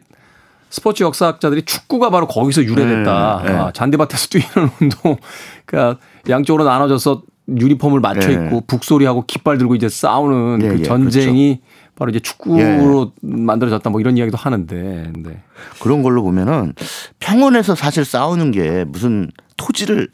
[0.69, 3.41] 스포츠 역사학자들이 축구가 바로 거기서 유래됐다.
[3.43, 3.57] 네, 네.
[3.57, 5.17] 아, 잔디밭에서 뛰는 운동.
[5.65, 8.61] 그러니까 양쪽으로 나눠져서 유니폼을 맞춰 입고 네.
[8.67, 11.93] 북소리하고 깃발 들고 이제 싸우는 예, 그 예, 전쟁이 그렇죠.
[11.95, 13.27] 바로 이제 축구로 예.
[13.27, 15.11] 만들어졌다 뭐 이런 이야기도 하는데.
[15.17, 15.41] 네.
[15.79, 16.73] 그런 걸로 보면은
[17.19, 20.09] 평원에서 사실 싸우는 게 무슨 토지를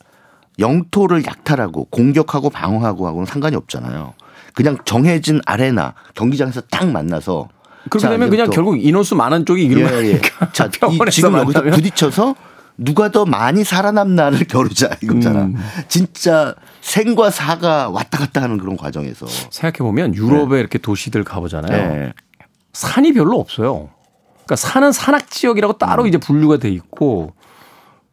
[0.59, 4.13] 영토를 약탈하고 공격하고 방어하고 하고는 상관이 없잖아요.
[4.53, 7.49] 그냥 정해진 아레나 경기장에서 딱 만나서
[7.89, 10.21] 그렇게 되면 그냥 결국 인원수 많은 쪽이 이기는 예, 예.
[10.53, 12.35] 자, 이, 지금 여기서 부딪혀서
[12.77, 15.43] 누가 더 많이 살아남나를 겨루자 이거잖아.
[15.43, 15.55] 음.
[15.87, 20.59] 진짜 생과 사가 왔다 갔다 하는 그런 과정에서 생각해 보면 유럽에 네.
[20.59, 21.93] 이렇게 도시들 가보잖아요.
[21.93, 22.13] 네.
[22.73, 23.89] 산이 별로 없어요.
[24.45, 26.07] 그러니까 산은 산악 지역이라고 따로 음.
[26.07, 27.33] 이제 분류가 돼 있고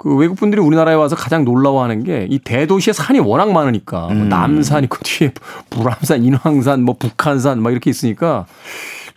[0.02, 4.28] 그 외국 분들이 우리나라에 와서 가장 놀라워하는 게 이 대도시에 산이 워낙 많으니까 뭐 음.
[4.28, 5.32] 남산 있고 뒤에
[5.70, 8.46] 불암산, 인왕산, 뭐 북한산 막 이렇게 있으니까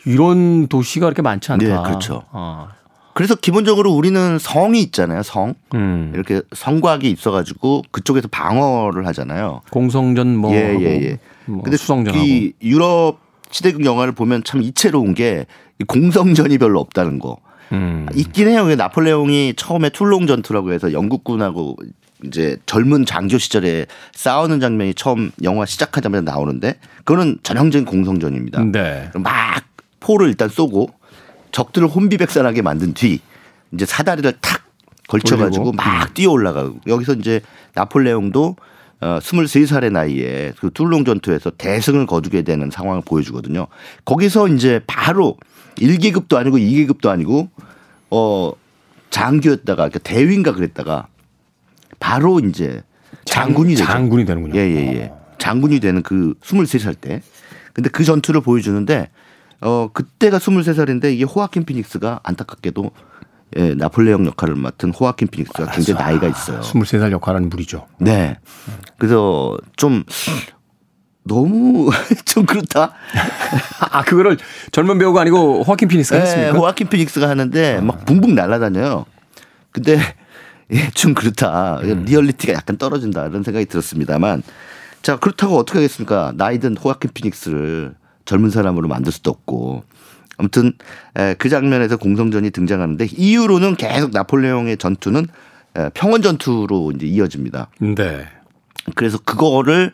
[0.06, 1.66] 이런 도시가 그렇게 많지 않다.
[1.66, 2.24] 네, 그렇죠.
[2.32, 2.68] 아.
[3.16, 5.24] 그래서 기본적으로 우리는 성이 있잖아요.
[5.24, 6.12] 성 음.
[6.14, 9.62] 이렇게 성곽이 있어가지고 그쪽에서 방어를 하잖아요.
[9.72, 11.20] 공성전 뭐 예, 예, 예.
[11.46, 12.24] 뭐 근데 수성전하고.
[12.24, 13.18] 이 유럽
[13.50, 15.46] 시대극 영화를 보면 참 이채로운 게
[15.88, 17.38] 공성전이 별로 없다는 거.
[17.72, 18.08] 음.
[18.14, 18.74] 있긴 해요.
[18.76, 21.76] 나폴레옹이 처음에 툴롱 전투라고 해서 영국군하고
[22.24, 28.64] 이제 젊은 장교 시절에 싸우는 장면이 처음 영화 시작하자마자 나오는데 그거는 전형적인 공성전입니다.
[28.72, 29.12] 네.
[29.16, 29.64] 막
[30.00, 30.90] 포를 일단 쏘고
[31.52, 33.20] 적들을 혼비백산하게 만든 뒤
[33.74, 34.64] 이제 사다리를 탁
[35.08, 36.14] 걸쳐가지고 막 음.
[36.14, 37.42] 뛰어 올라가고 여기서 이제
[37.74, 38.56] 나폴레옹도
[39.02, 43.68] 어, 23살의 나이에 그 툴롱 전투에서 대승을 거두게 되는 상황을 보여주거든요.
[44.06, 45.38] 거기서 이제 바로
[45.78, 47.50] 1계급도 아니고 2계급도 아니고
[48.12, 48.52] 어
[49.10, 51.08] 장교였다가 그러니까 대위인가 그랬다가
[52.00, 52.84] 바로 이제
[53.26, 53.86] 장군이 되죠.
[53.86, 54.60] 장군이 되는군요.
[54.60, 55.14] 예, 예, 예.
[55.38, 57.22] 장군이 되는 그 23살 때.
[57.74, 59.10] 근데 그 전투를 보여주는데
[59.62, 62.92] 어 그때가 23살인데 이게 호아킨 피닉스가 안타깝게도
[63.58, 66.62] 예, 나폴레옹 역할을 맡은 호아킨 피닉스가 굉장히 나이가 있어요.
[66.62, 67.88] 23살 역할하는 분이죠.
[68.00, 68.38] 네.
[68.98, 70.04] 그래서 좀
[71.26, 71.90] 너무
[72.26, 72.94] 좀 그렇다.
[73.80, 74.38] 아 그거를
[74.72, 76.54] 젊은 배우가 아니고 호아킨 피닉스가 네, 했습니까?
[76.54, 79.06] 호아킨 피닉스가 하는데 막 붕붕 날아다녀요.
[79.72, 80.00] 근데
[80.72, 81.80] 예, 좀 그렇다.
[81.82, 82.06] 음.
[82.06, 84.44] 리얼리티가 약간 떨어진다 이런 생각이 들었습니다만
[85.02, 86.32] 자 그렇다고 어떻게 하겠습니까?
[86.36, 89.84] 나이든 호아킨 피닉스를 젊은 사람으로 만들 수도 없고
[90.38, 90.74] 아무튼
[91.38, 95.28] 그 장면에서 공성전이 등장하는데 이후로는 계속 나폴레옹의 전투는
[95.94, 97.68] 평원 전투로 이제 이어집니다.
[97.80, 98.28] 네.
[98.96, 99.92] 그래서 그거를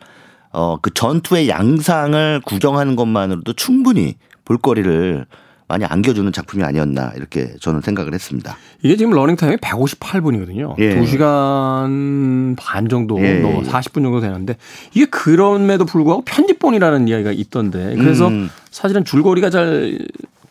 [0.52, 5.26] 어, 그 전투의 양상을 구경하는 것만으로도 충분히 볼거리를
[5.68, 8.56] 많이 안겨주는 작품이 아니었나 이렇게 저는 생각을 했습니다.
[8.82, 10.78] 이게 지금 러닝타임이 158분이거든요.
[10.78, 11.00] 예.
[11.00, 13.40] 2시간 반 정도, 예.
[13.42, 14.56] 40분 정도 되는데
[14.92, 18.50] 이게 그럼에도 불구하고 편집본이라는 이야기가 있던데 그래서 음.
[18.70, 19.98] 사실은 줄거리가 잘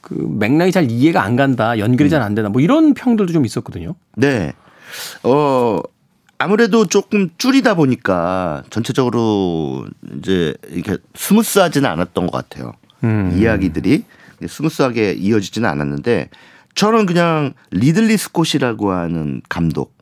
[0.02, 2.12] 그 맥락이 잘 이해가 안 간다, 연결이 음.
[2.12, 3.96] 잘 안 된다, 뭐 이런 평들도 좀 있었거든요.
[4.16, 4.52] 네.
[5.24, 5.80] 어,
[6.42, 9.86] 아무래도 조금 줄이다 보니까 전체적으로
[10.18, 12.74] 이제 이렇게 스무스하지는 않았던 것 같아요.
[13.04, 13.38] 음.
[13.38, 14.04] 이야기들이
[14.48, 16.30] 스무스하게 이어지지는 않았는데
[16.76, 19.94] 저는 그냥 리들리 스콧이라고 하는 감독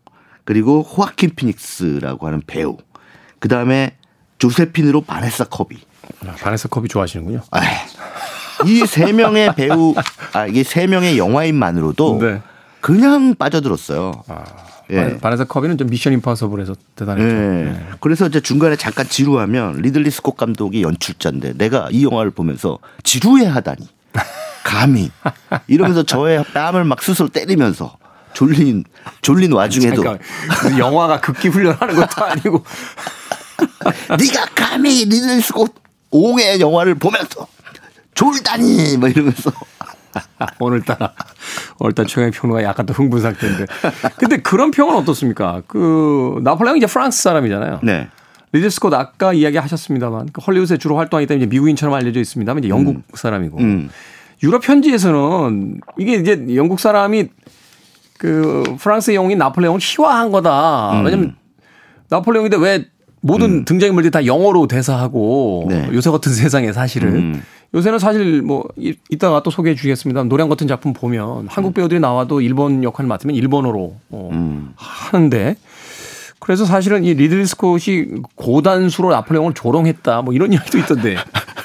[0.46, 2.78] 그리고 호아킨 피닉스라고 하는 배우
[3.40, 3.96] 그 다음에
[4.38, 5.78] 조세핀으로 바네사 커비.
[6.26, 7.42] 아, 바네사 커비 좋아하시는군요.
[8.66, 9.94] 이 세 명의 배우,
[10.34, 12.42] 아 이게 세 명의 영화인만으로도 네.
[12.82, 14.12] 그냥 빠져들었어요.
[14.28, 14.44] 아.
[14.92, 15.18] 예.
[15.18, 17.36] 바네사 커비는 좀 미션 임파서블에서 대단했죠.
[17.36, 17.68] 예.
[17.68, 17.86] 예.
[18.00, 23.88] 그래서 이제 중간에 잠깐 지루하면 리들리 스콧 감독이 연출자인데 내가 이 영화를 보면서 지루해 하다니.
[24.64, 25.10] 감히
[25.68, 27.98] 이러면서 저의 뺨을 막 스스로 때리면서
[28.34, 28.84] 졸린
[29.22, 30.04] 졸린 와중에도
[30.62, 32.64] 그 영화가 극기 훈련하는 것도 아니고
[34.20, 35.74] 네가 감히 리들리 스콧
[36.12, 37.48] 옹의 영화를 보면서
[38.14, 39.52] 졸다니 막 이러면서
[40.60, 41.14] 오늘따라
[41.80, 43.66] 오늘따라 최강의 평론가 약간 더 흥분 상태인데.
[44.18, 45.62] 근데 그런 평은 어떻습니까?
[45.68, 47.80] 그 나폴레옹 이제 프랑스 사람이잖아요.
[47.84, 48.08] 네.
[48.52, 52.96] 리들리 스콧 아까 이야기하셨습니다만 그 헐리우드에 주로 활동하기 때문에 이제 미국인처럼 알려져 있습니다만 이제 영국
[52.96, 53.04] 음.
[53.14, 53.90] 사람이고 음.
[54.42, 57.30] 유럽 현지에서는 이게 이제 영국 사람이
[58.18, 61.00] 그 프랑스 영웅인 나폴레옹을 희화한 거다.
[61.00, 61.06] 음.
[61.06, 61.36] 왜냐면
[62.10, 62.86] 나폴레옹인데 왜
[63.22, 63.66] 모든 음.
[63.66, 65.90] 등장인물들이 다 영어로 대사하고 네.
[65.94, 67.44] 요새 같은 세상에 사실은 음.
[67.74, 68.68] 요새는 사실 뭐
[69.10, 70.24] 이따가 또 소개해 주겠습니다.
[70.24, 74.74] 노량 같은 작품 보면 한국 배우들이 나와도 일본 역할을 맡으면 일본어로 어, 음.
[74.76, 75.56] 하는데
[76.40, 81.16] 그래서 사실은 이 리들리 스콧이 고단수로 나폴레옹을 조롱했다 뭐 이런 이야기도 있던데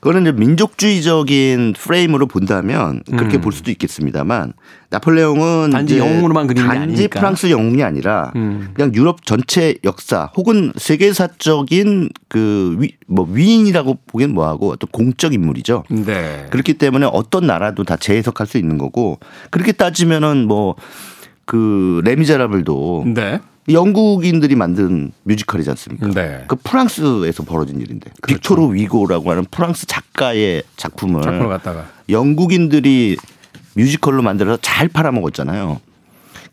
[0.00, 3.40] 그거는 이제 민족주의적인 프레임으로 본다면 그렇게 음.
[3.40, 4.52] 볼 수도 있겠습니다만
[4.90, 7.20] 나폴레옹은 단지 영웅으로만 그리는 단지 아니니까.
[7.20, 8.70] 프랑스 영웅이 아니라 음.
[8.74, 15.84] 그냥 유럽 전체 역사 혹은 세계사적인 그 위, 뭐 위인이라고 보기엔 뭐하고 또 공적 인물이죠.
[15.90, 16.46] 네.
[16.50, 19.20] 그렇기 때문에 어떤 나라도 다 재해석할 수 있는 거고
[19.50, 20.74] 그렇게 따지면은 뭐
[21.50, 23.40] 그 레미제라블도 네.
[23.72, 26.08] 영국인들이 만든 뮤지컬이지 않습니까?
[26.08, 26.44] 네.
[26.48, 28.40] 그 프랑스에서 벌어진 일인데 그렇죠.
[28.40, 33.16] 빅토르 위고라고 하는 프랑스 작가의 작품을 작품을 갖다가 영국인들이
[33.74, 35.80] 뮤지컬로 만들어서 잘 팔아먹었잖아요.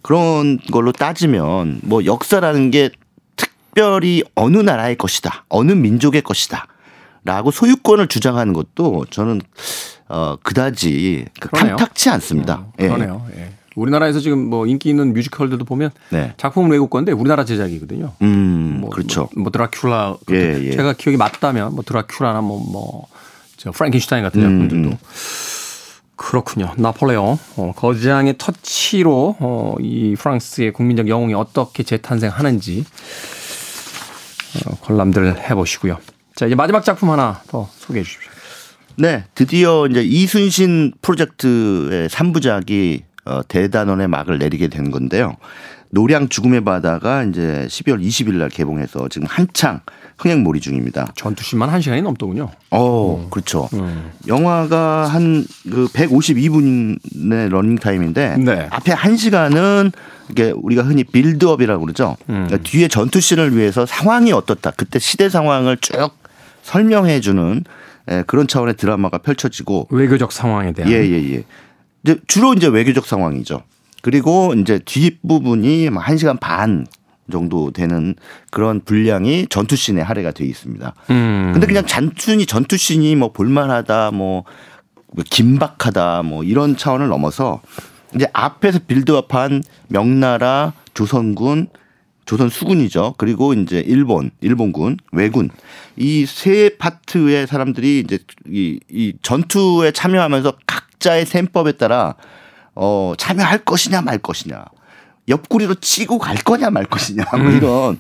[0.02, 2.92] 그런 걸로 따지면 뭐 역사라는 게
[3.36, 6.68] 특별히 어느 나라의 것이다, 어느 민족의 것이다.
[7.24, 9.42] 라고 소유권을 주장하는 것도 저는
[10.08, 12.68] 어 그다지 탐탁치 않습니다.
[12.68, 13.28] 어, 그러네요.
[13.36, 13.52] 예.
[13.78, 13.82] 예.
[13.82, 16.34] 우리나라에서 지금 뭐 인기 있는 뮤지컬들도 보면 네.
[16.38, 18.14] 작품은 외국 건데 우리나라 제작이거든요.
[18.22, 19.30] 음, 뭐, 그렇죠.
[19.36, 20.72] 뭐, 뭐 드라큘라 예, 예.
[20.72, 24.98] 제가 기억이 맞다면 뭐 드라큘라나 뭐뭐저 프랭켄슈타인 같은 음, 작품들도 음.
[26.16, 26.74] 그렇군요.
[26.78, 32.84] 나폴레옹 어, 거장의 터치로 어, 이 프랑스의 국민적 영웅이 어떻게 재탄생하는지
[34.66, 36.00] 어, 관람들 해보시고요.
[36.36, 38.32] 자 이제 마지막 작품 하나 더 소개해 주십시오.
[39.00, 45.36] 네, 드디어 이제 이순신 프로젝트의 3부작이 어, 대단원의 막을 내리게 된 건데요.
[45.90, 49.80] 노량 죽음의 바다가 이제 12월 20일 날 개봉해서 지금 한창
[50.18, 51.14] 흥행몰이 중입니다.
[51.16, 52.50] 전투씬만 1시간이 넘더군요.
[52.72, 53.30] 어, 음.
[53.30, 53.70] 그렇죠.
[53.74, 54.12] 음.
[54.28, 58.68] 영화가 한 그 152분의 러닝 타임인데 네.
[58.70, 59.92] 앞에 1시간은
[60.30, 62.18] 이게 우리가 흔히 빌드업이라고 그러죠.
[62.30, 62.46] 음.
[62.48, 64.72] 그러니까 뒤에 전투씬을 위해서 상황이 어떻다.
[64.72, 66.12] 그때 시대 상황을 쭉
[66.64, 67.64] 설명해 주는
[68.10, 71.44] 예, 그런 차원의 드라마가 펼쳐지고 외교적 상황에 대한 예, 예, 예.
[72.08, 73.64] 이제 주로 이제 외교적 상황이죠.
[74.02, 76.88] 그리고 이제 뒷부분이 뭐 1시간 반
[77.30, 78.16] 정도 되는
[78.50, 80.94] 그런 분량이 전투씬에 할애가 되어 있습니다.
[81.10, 81.52] 음.
[81.52, 84.46] 근데 그냥 단순히 전투씬이 뭐 볼만하다 뭐
[85.30, 87.62] 긴박하다 뭐 이런 차원을 넘어서
[88.16, 91.68] 이제 앞에서 빌드업한 명나라 조선군
[92.26, 93.16] 조선 수군이죠.
[93.18, 95.50] 그리고 이제 일본, 일본군, 왜군
[95.98, 102.16] 이 세 파트의 사람들이 이제 이, 이 전투에 참여하면서 각 자의 셈법에 따라
[102.76, 104.66] 어 참여할 것이냐 말 것이냐
[105.28, 107.58] 옆구리로 치고 갈 거냐 말 것이냐 뭐 음.
[107.58, 107.98] 이런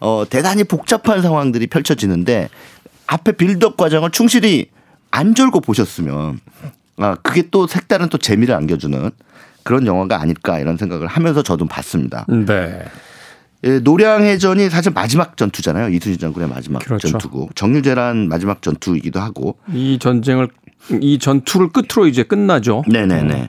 [0.00, 2.48] 어 대단히 복잡한 상황들이 펼쳐지는데
[3.06, 4.70] 앞에 빌드업 과정을 충실히
[5.10, 6.40] 안 졸고 보셨으면
[6.96, 9.10] 아 그게 또 색다른 또 재미를 안겨주는
[9.62, 12.26] 그런 영화가 아닐까 이런 생각을 하면서 저도 봤습니다.
[12.28, 12.84] 네.
[13.64, 15.88] 예, 노량해전이 사실 마지막 전투잖아요.
[15.88, 17.08] 이순신 장군의 마지막 그렇죠.
[17.08, 20.48] 전투고 정유재란 마지막 전투이기도 하고 이 전쟁을
[21.00, 22.84] 이 전투를 끝으로 이제 끝나죠.
[22.88, 23.48] 네네네.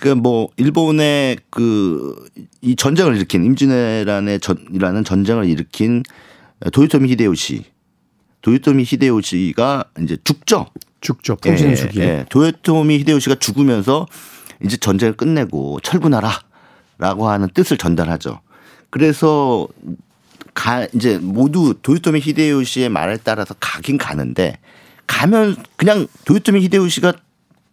[0.00, 2.26] 그뭐 일본의 그
[2.66, 6.02] 이 전쟁을 일으킨 임진왜란의 전이라는 전쟁을 일으킨
[6.72, 7.64] 도요토미 히데요시
[8.42, 10.66] 도요토미 히데요시가 이제 죽죠.
[11.00, 11.36] 죽죠.
[11.36, 12.00] 풍신수기.
[12.00, 12.26] 예, 예.
[12.28, 14.08] 도요토미 히데요시가 죽으면서
[14.64, 18.40] 이제 전쟁을 끝내고 철군하라라고 하는 뜻을 전달하죠.
[18.90, 19.68] 그래서
[20.54, 24.58] 가 이제 모두 도요토미 히데요시의 말에 따라서 가긴 가는데
[25.06, 27.12] 가면 그냥 도요토미 히데요시가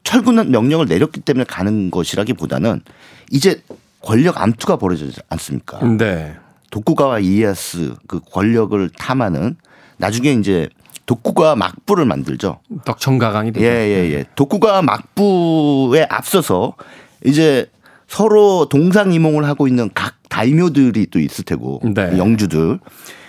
[0.03, 2.81] 철군 명령을 내렸기 때문에 가는 것이라기보다는
[3.31, 3.61] 이제
[4.01, 5.79] 권력 암투가 벌어지지 않습니까?
[5.97, 6.36] 네.
[6.71, 9.55] 도쿠가와 이에야스 그 권력을 탐하는
[9.97, 10.67] 나중에 이제
[11.05, 12.59] 독구가 막부를 만들죠.
[12.86, 13.65] 덕청가강이 되죠.
[13.65, 14.25] 예, 예, 예.
[14.36, 16.75] 독구가 막부에 앞서서
[17.25, 17.69] 이제
[18.07, 22.17] 서로 동상이몽을 하고 있는 각 다이묘들이 또 있을 테고 네.
[22.17, 22.79] 영주들.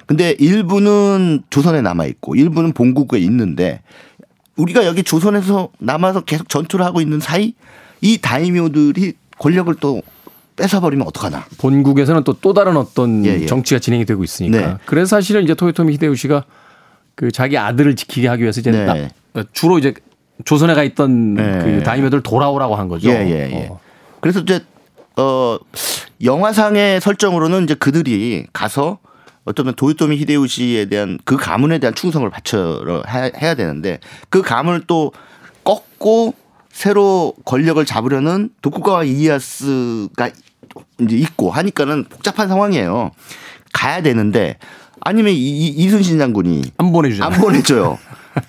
[0.07, 3.80] 근데 일부는 조선에 남아 있고 일부는 본국에 있는데
[4.57, 7.55] 우리가 여기 조선에서 남아서 계속 전투를 하고 있는 사이
[8.00, 10.02] 이 다이묘들이 권력을 또
[10.57, 11.44] 뺏어버리면 어떡하나.
[11.59, 13.46] 본국에서는 또 또 다른 어떤 예, 예.
[13.46, 14.59] 정치가 진행이 되고 있으니까.
[14.59, 14.74] 네.
[14.84, 16.44] 그래서 사실은 이제 토요토미 히데요시가
[17.14, 19.11] 그 자기 아들을 지키게 하기 위해서 이제 네.
[19.52, 19.94] 주로 이제
[20.44, 21.59] 조선에 가 있던 네.
[21.62, 23.09] 그 다이묘들 돌아오라고 한 거죠.
[23.11, 23.68] 예, 예, 예.
[23.68, 23.80] 어.
[24.20, 24.61] 그래서 이제
[25.16, 25.59] 어
[26.22, 28.98] 영화상의 설정으로는 이제 그들이 가서
[29.45, 33.03] 어쩌면 도요토미 히데요시에 대한 그 가문에 대한 충성을 바쳐
[33.40, 35.12] 해야 되는데 그 가문을 또
[35.64, 36.34] 꺾고
[36.70, 40.30] 새로 권력을 잡으려는 도쿠가와 이에야스가
[41.01, 43.11] 이제 있고 하니까는 복잡한 상황이에요.
[43.72, 44.59] 가야 되는데
[45.01, 47.24] 아니면 이, 이순신 장군이 안 보내주죠.
[47.24, 47.99] 안 보내줘요.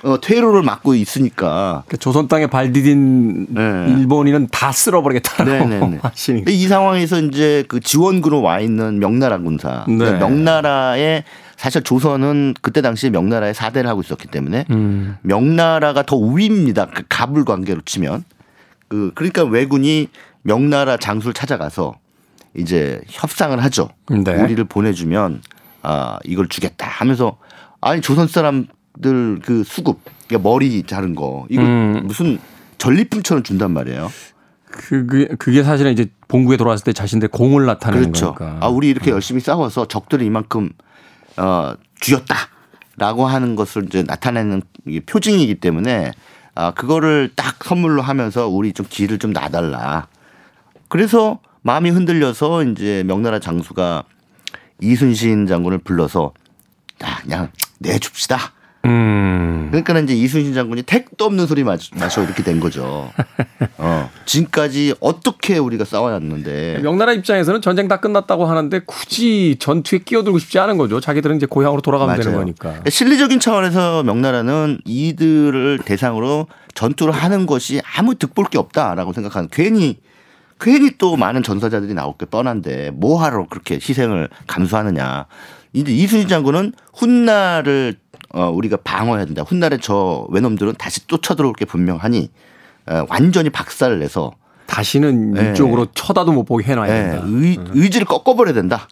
[0.00, 3.94] 딱 어, 퇴로를 막고 있으니까 그 조선 땅에 발 디딘 네.
[3.98, 5.98] 일본인은 다 쓸어버리겠다라고 네, 네, 네.
[6.02, 9.96] 하시니까 이 상황에서 이제 그 지원군으로 와 있는 명나라 군사 네.
[9.96, 11.24] 그러니까 명나라의
[11.56, 15.16] 사실 조선은 그때 당시에 명나라의 사대를 하고 있었기 때문에 음.
[15.22, 16.86] 명나라가 더 우위입니다.
[16.86, 18.24] 그 갑을 관계로 치면
[18.88, 20.08] 그 그러니까 왜군이
[20.42, 21.94] 명나라 장수를 찾아가서
[22.56, 23.90] 이제 협상을 하죠.
[24.08, 24.34] 네.
[24.34, 25.42] 우리를 보내주면
[25.82, 27.36] 아 이걸 주겠다 하면서
[27.80, 28.66] 아니 조선 사람
[29.00, 32.02] 들그 수급 그러니까 머리 자른 거 이거 음.
[32.04, 32.38] 무슨
[32.78, 34.10] 전리품처럼 준단 말이에요.
[34.64, 38.34] 그게 그게 사실은 이제 본국에 돌아왔을 때 자신들 공을 나타내는 그렇죠.
[38.34, 38.64] 거니까.
[38.64, 39.14] 아 우리 이렇게 음.
[39.14, 40.70] 열심히 싸워서 적들을 이만큼
[41.36, 44.62] 어 죽였다라고 하는 것을 이제 나타내는
[45.06, 46.12] 표징이기 때문에
[46.54, 50.08] 아 그거를 딱 선물로 하면서 우리 좀 길을 좀 놔달라.
[50.88, 54.04] 그래서 마음이 흔들려서 이제 명나라 장수가
[54.80, 56.32] 이순신 장군을 불러서
[57.02, 58.52] 야, 그냥 내줍시다.
[58.84, 59.68] 음.
[59.70, 63.10] 그러니까 이제 이순신 장군이 택도 없는 소리 마셔 이렇게 된 거죠.
[63.78, 64.10] 어.
[64.26, 66.80] 지금까지 어떻게 우리가 싸워왔는데.
[66.82, 71.00] 명나라 입장에서는 전쟁 다 끝났다고 하는데 굳이 전투에 끼어들고 싶지 않은 거죠.
[71.00, 72.22] 자기들은 이제 고향으로 돌아가면 맞아요.
[72.24, 72.82] 되는 거니까.
[72.88, 79.98] 실리적인 차원에서 명나라는 이들을 대상으로 전투를 하는 것이 아무 득볼 게 없다라고 생각하는 괜히
[80.60, 85.26] 괜히 또 많은 전사자들이 나올 게 뻔한데 뭐하러 그렇게 희생을 감수하느냐.
[85.72, 87.96] 이제 이순신 장군은 훗날을
[88.32, 89.42] 어, 우리가 방어해야 된다.
[89.42, 92.30] 훗날에 저 외놈들은 다시 쫓아들어올 게 분명하니
[92.86, 94.32] 어, 완전히 박살을 내서
[94.66, 95.50] 다시는 네.
[95.50, 97.10] 이쪽으로 쳐다도 못 보게 해놔야 네.
[97.10, 97.26] 된다.
[97.26, 98.88] 의, 의지를 꺾어버려야 된다.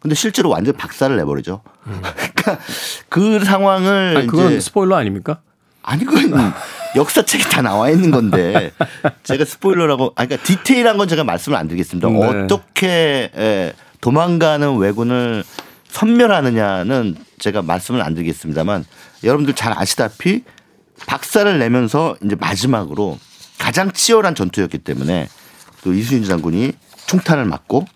[0.00, 1.60] 근데 실제로 완전 박살을 내버리죠.
[1.86, 2.00] 음.
[2.34, 2.64] 그러니까
[3.08, 5.40] 그 상황을 아니, 그건 스포일러 아닙니까?
[5.82, 6.52] 아니 그건
[6.96, 8.72] 역사책에 다 나와 있는 건데
[9.22, 12.08] 제가 스포일러라고 아니 그러니까 디테일한 건 제가 말씀을 안 드리겠습니다.
[12.08, 12.44] 네.
[12.44, 15.44] 어떻게 예, 도망가는 왜군을
[15.88, 18.84] 선멸하느냐는 제가 말씀을 안 드리겠습니다만
[19.24, 20.44] 여러분들 잘 아시다시피
[21.06, 23.18] 박살을 내면서 이제 마지막으로
[23.58, 25.28] 가장 치열한 전투였기 때문에
[25.82, 26.72] 또 이순신 장군이
[27.06, 27.86] 총탄을 맞고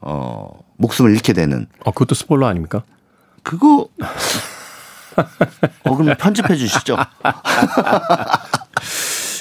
[0.00, 1.66] 어 목숨을 잃게 되는.
[1.84, 2.82] 어 그것도 스포일러 아닙니까?
[3.42, 3.88] 그거
[5.84, 6.96] 어, 그럼 편집해 주시죠.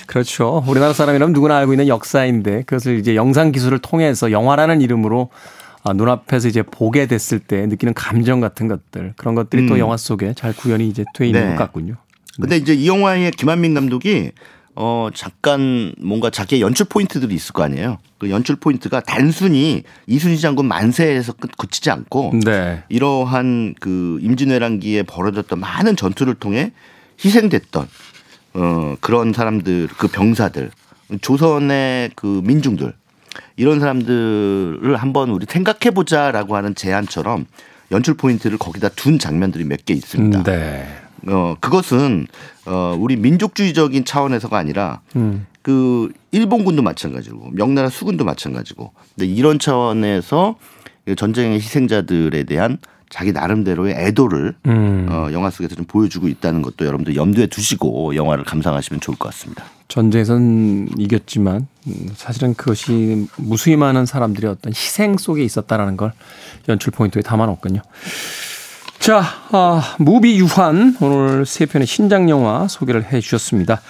[0.08, 0.64] 그렇죠.
[0.68, 5.30] 우리나라 사람이라면 누구나 알고 있는 역사인데 그것을 이제 영상 기술을 통해서 영화라는 이름으로
[5.84, 9.70] 아, 눈앞에서 이제 보게 됐을 때 느끼는 감정 같은 것들 그런 것들이 음.
[9.70, 11.50] 또 영화 속에 잘 구현이 이제 돼 있는 네.
[11.52, 11.96] 것 같군요.
[12.40, 14.32] 근데 이제 이 영화의 김한민 감독이
[14.76, 17.98] 어, 잠깐 뭔가 자기의 연출 포인트들이 있을 거 아니에요.
[18.18, 22.84] 그 연출 포인트가 단순히 이순신 장군 만세에서 끝, 그치지 않고 네.
[22.88, 26.72] 이러한 그 임진왜란기에 벌어졌던 많은 전투를 통해
[27.24, 27.88] 희생됐던
[28.54, 30.72] 어, 그런 사람들, 그 병사들,
[31.22, 32.94] 조선의 그 민중들
[33.56, 37.46] 이런 사람들을 한번 우리 생각해 보자라고 하는 제안처럼
[37.92, 40.44] 연출 포인트를 거기다 둔 장면들이 몇 개 있습니다.
[40.44, 40.88] 네.
[41.28, 42.28] 어, 그것은
[42.66, 45.46] 어, 우리 민족주의적인 차원에서가 아니라 음.
[45.62, 50.56] 그 일본군도 마찬가지고 명나라 수군도 마찬가지고 근데 이런 차원에서
[51.16, 52.78] 전쟁의 희생자들에 대한
[53.12, 55.08] 자기 나름대로의 애도를 음.
[55.10, 59.66] 어, 영화 속에서 좀 보여주고 있다는 것도 여러분들 염두에 두시고 영화를 감상하시면 좋을 것 같습니다.
[59.90, 66.14] 전쟁에선 이겼지만 음, 사실은 그것이 무수히 많은 사람들의 어떤 희생 속에 있었다라는 걸
[66.70, 67.82] 연출 포인트에 담아놓군요.
[69.00, 73.82] 자, 아, 무비유환 오늘 세 편의 신작 영화 소개를 해 주셨습니다.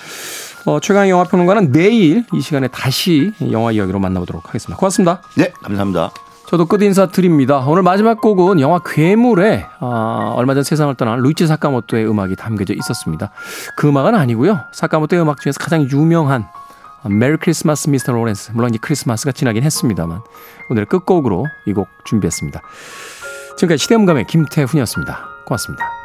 [0.66, 4.78] 어, 최강 영화 평론가는 내일 이 시간에 다시 영화 이야기로 만나보도록 하겠습니다.
[4.78, 5.22] 고맙습니다.
[5.38, 6.12] 네, 감사합니다.
[6.52, 7.60] 저도 끝 인사 드립니다.
[7.66, 13.32] 오늘 마지막 곡은 영화 괴물에 어, 얼마 전 세상을 떠난 류이치 사카모토의 음악이 담겨져 있었습니다.
[13.78, 14.60] 그 음악은 아니고요.
[14.74, 16.46] 사카모토의 음악 중에서 가장 유명한
[17.10, 18.12] Merry Christmas Mr.
[18.12, 20.20] Lawrence 물론 이 크리스마스가 지나긴 했습니다만
[20.70, 22.62] 오늘 끝곡으로 이 곡 준비했습니다.
[23.56, 25.20] 지금까지 시대음감의 김태훈이었습니다.
[25.46, 26.01] 고맙습니다.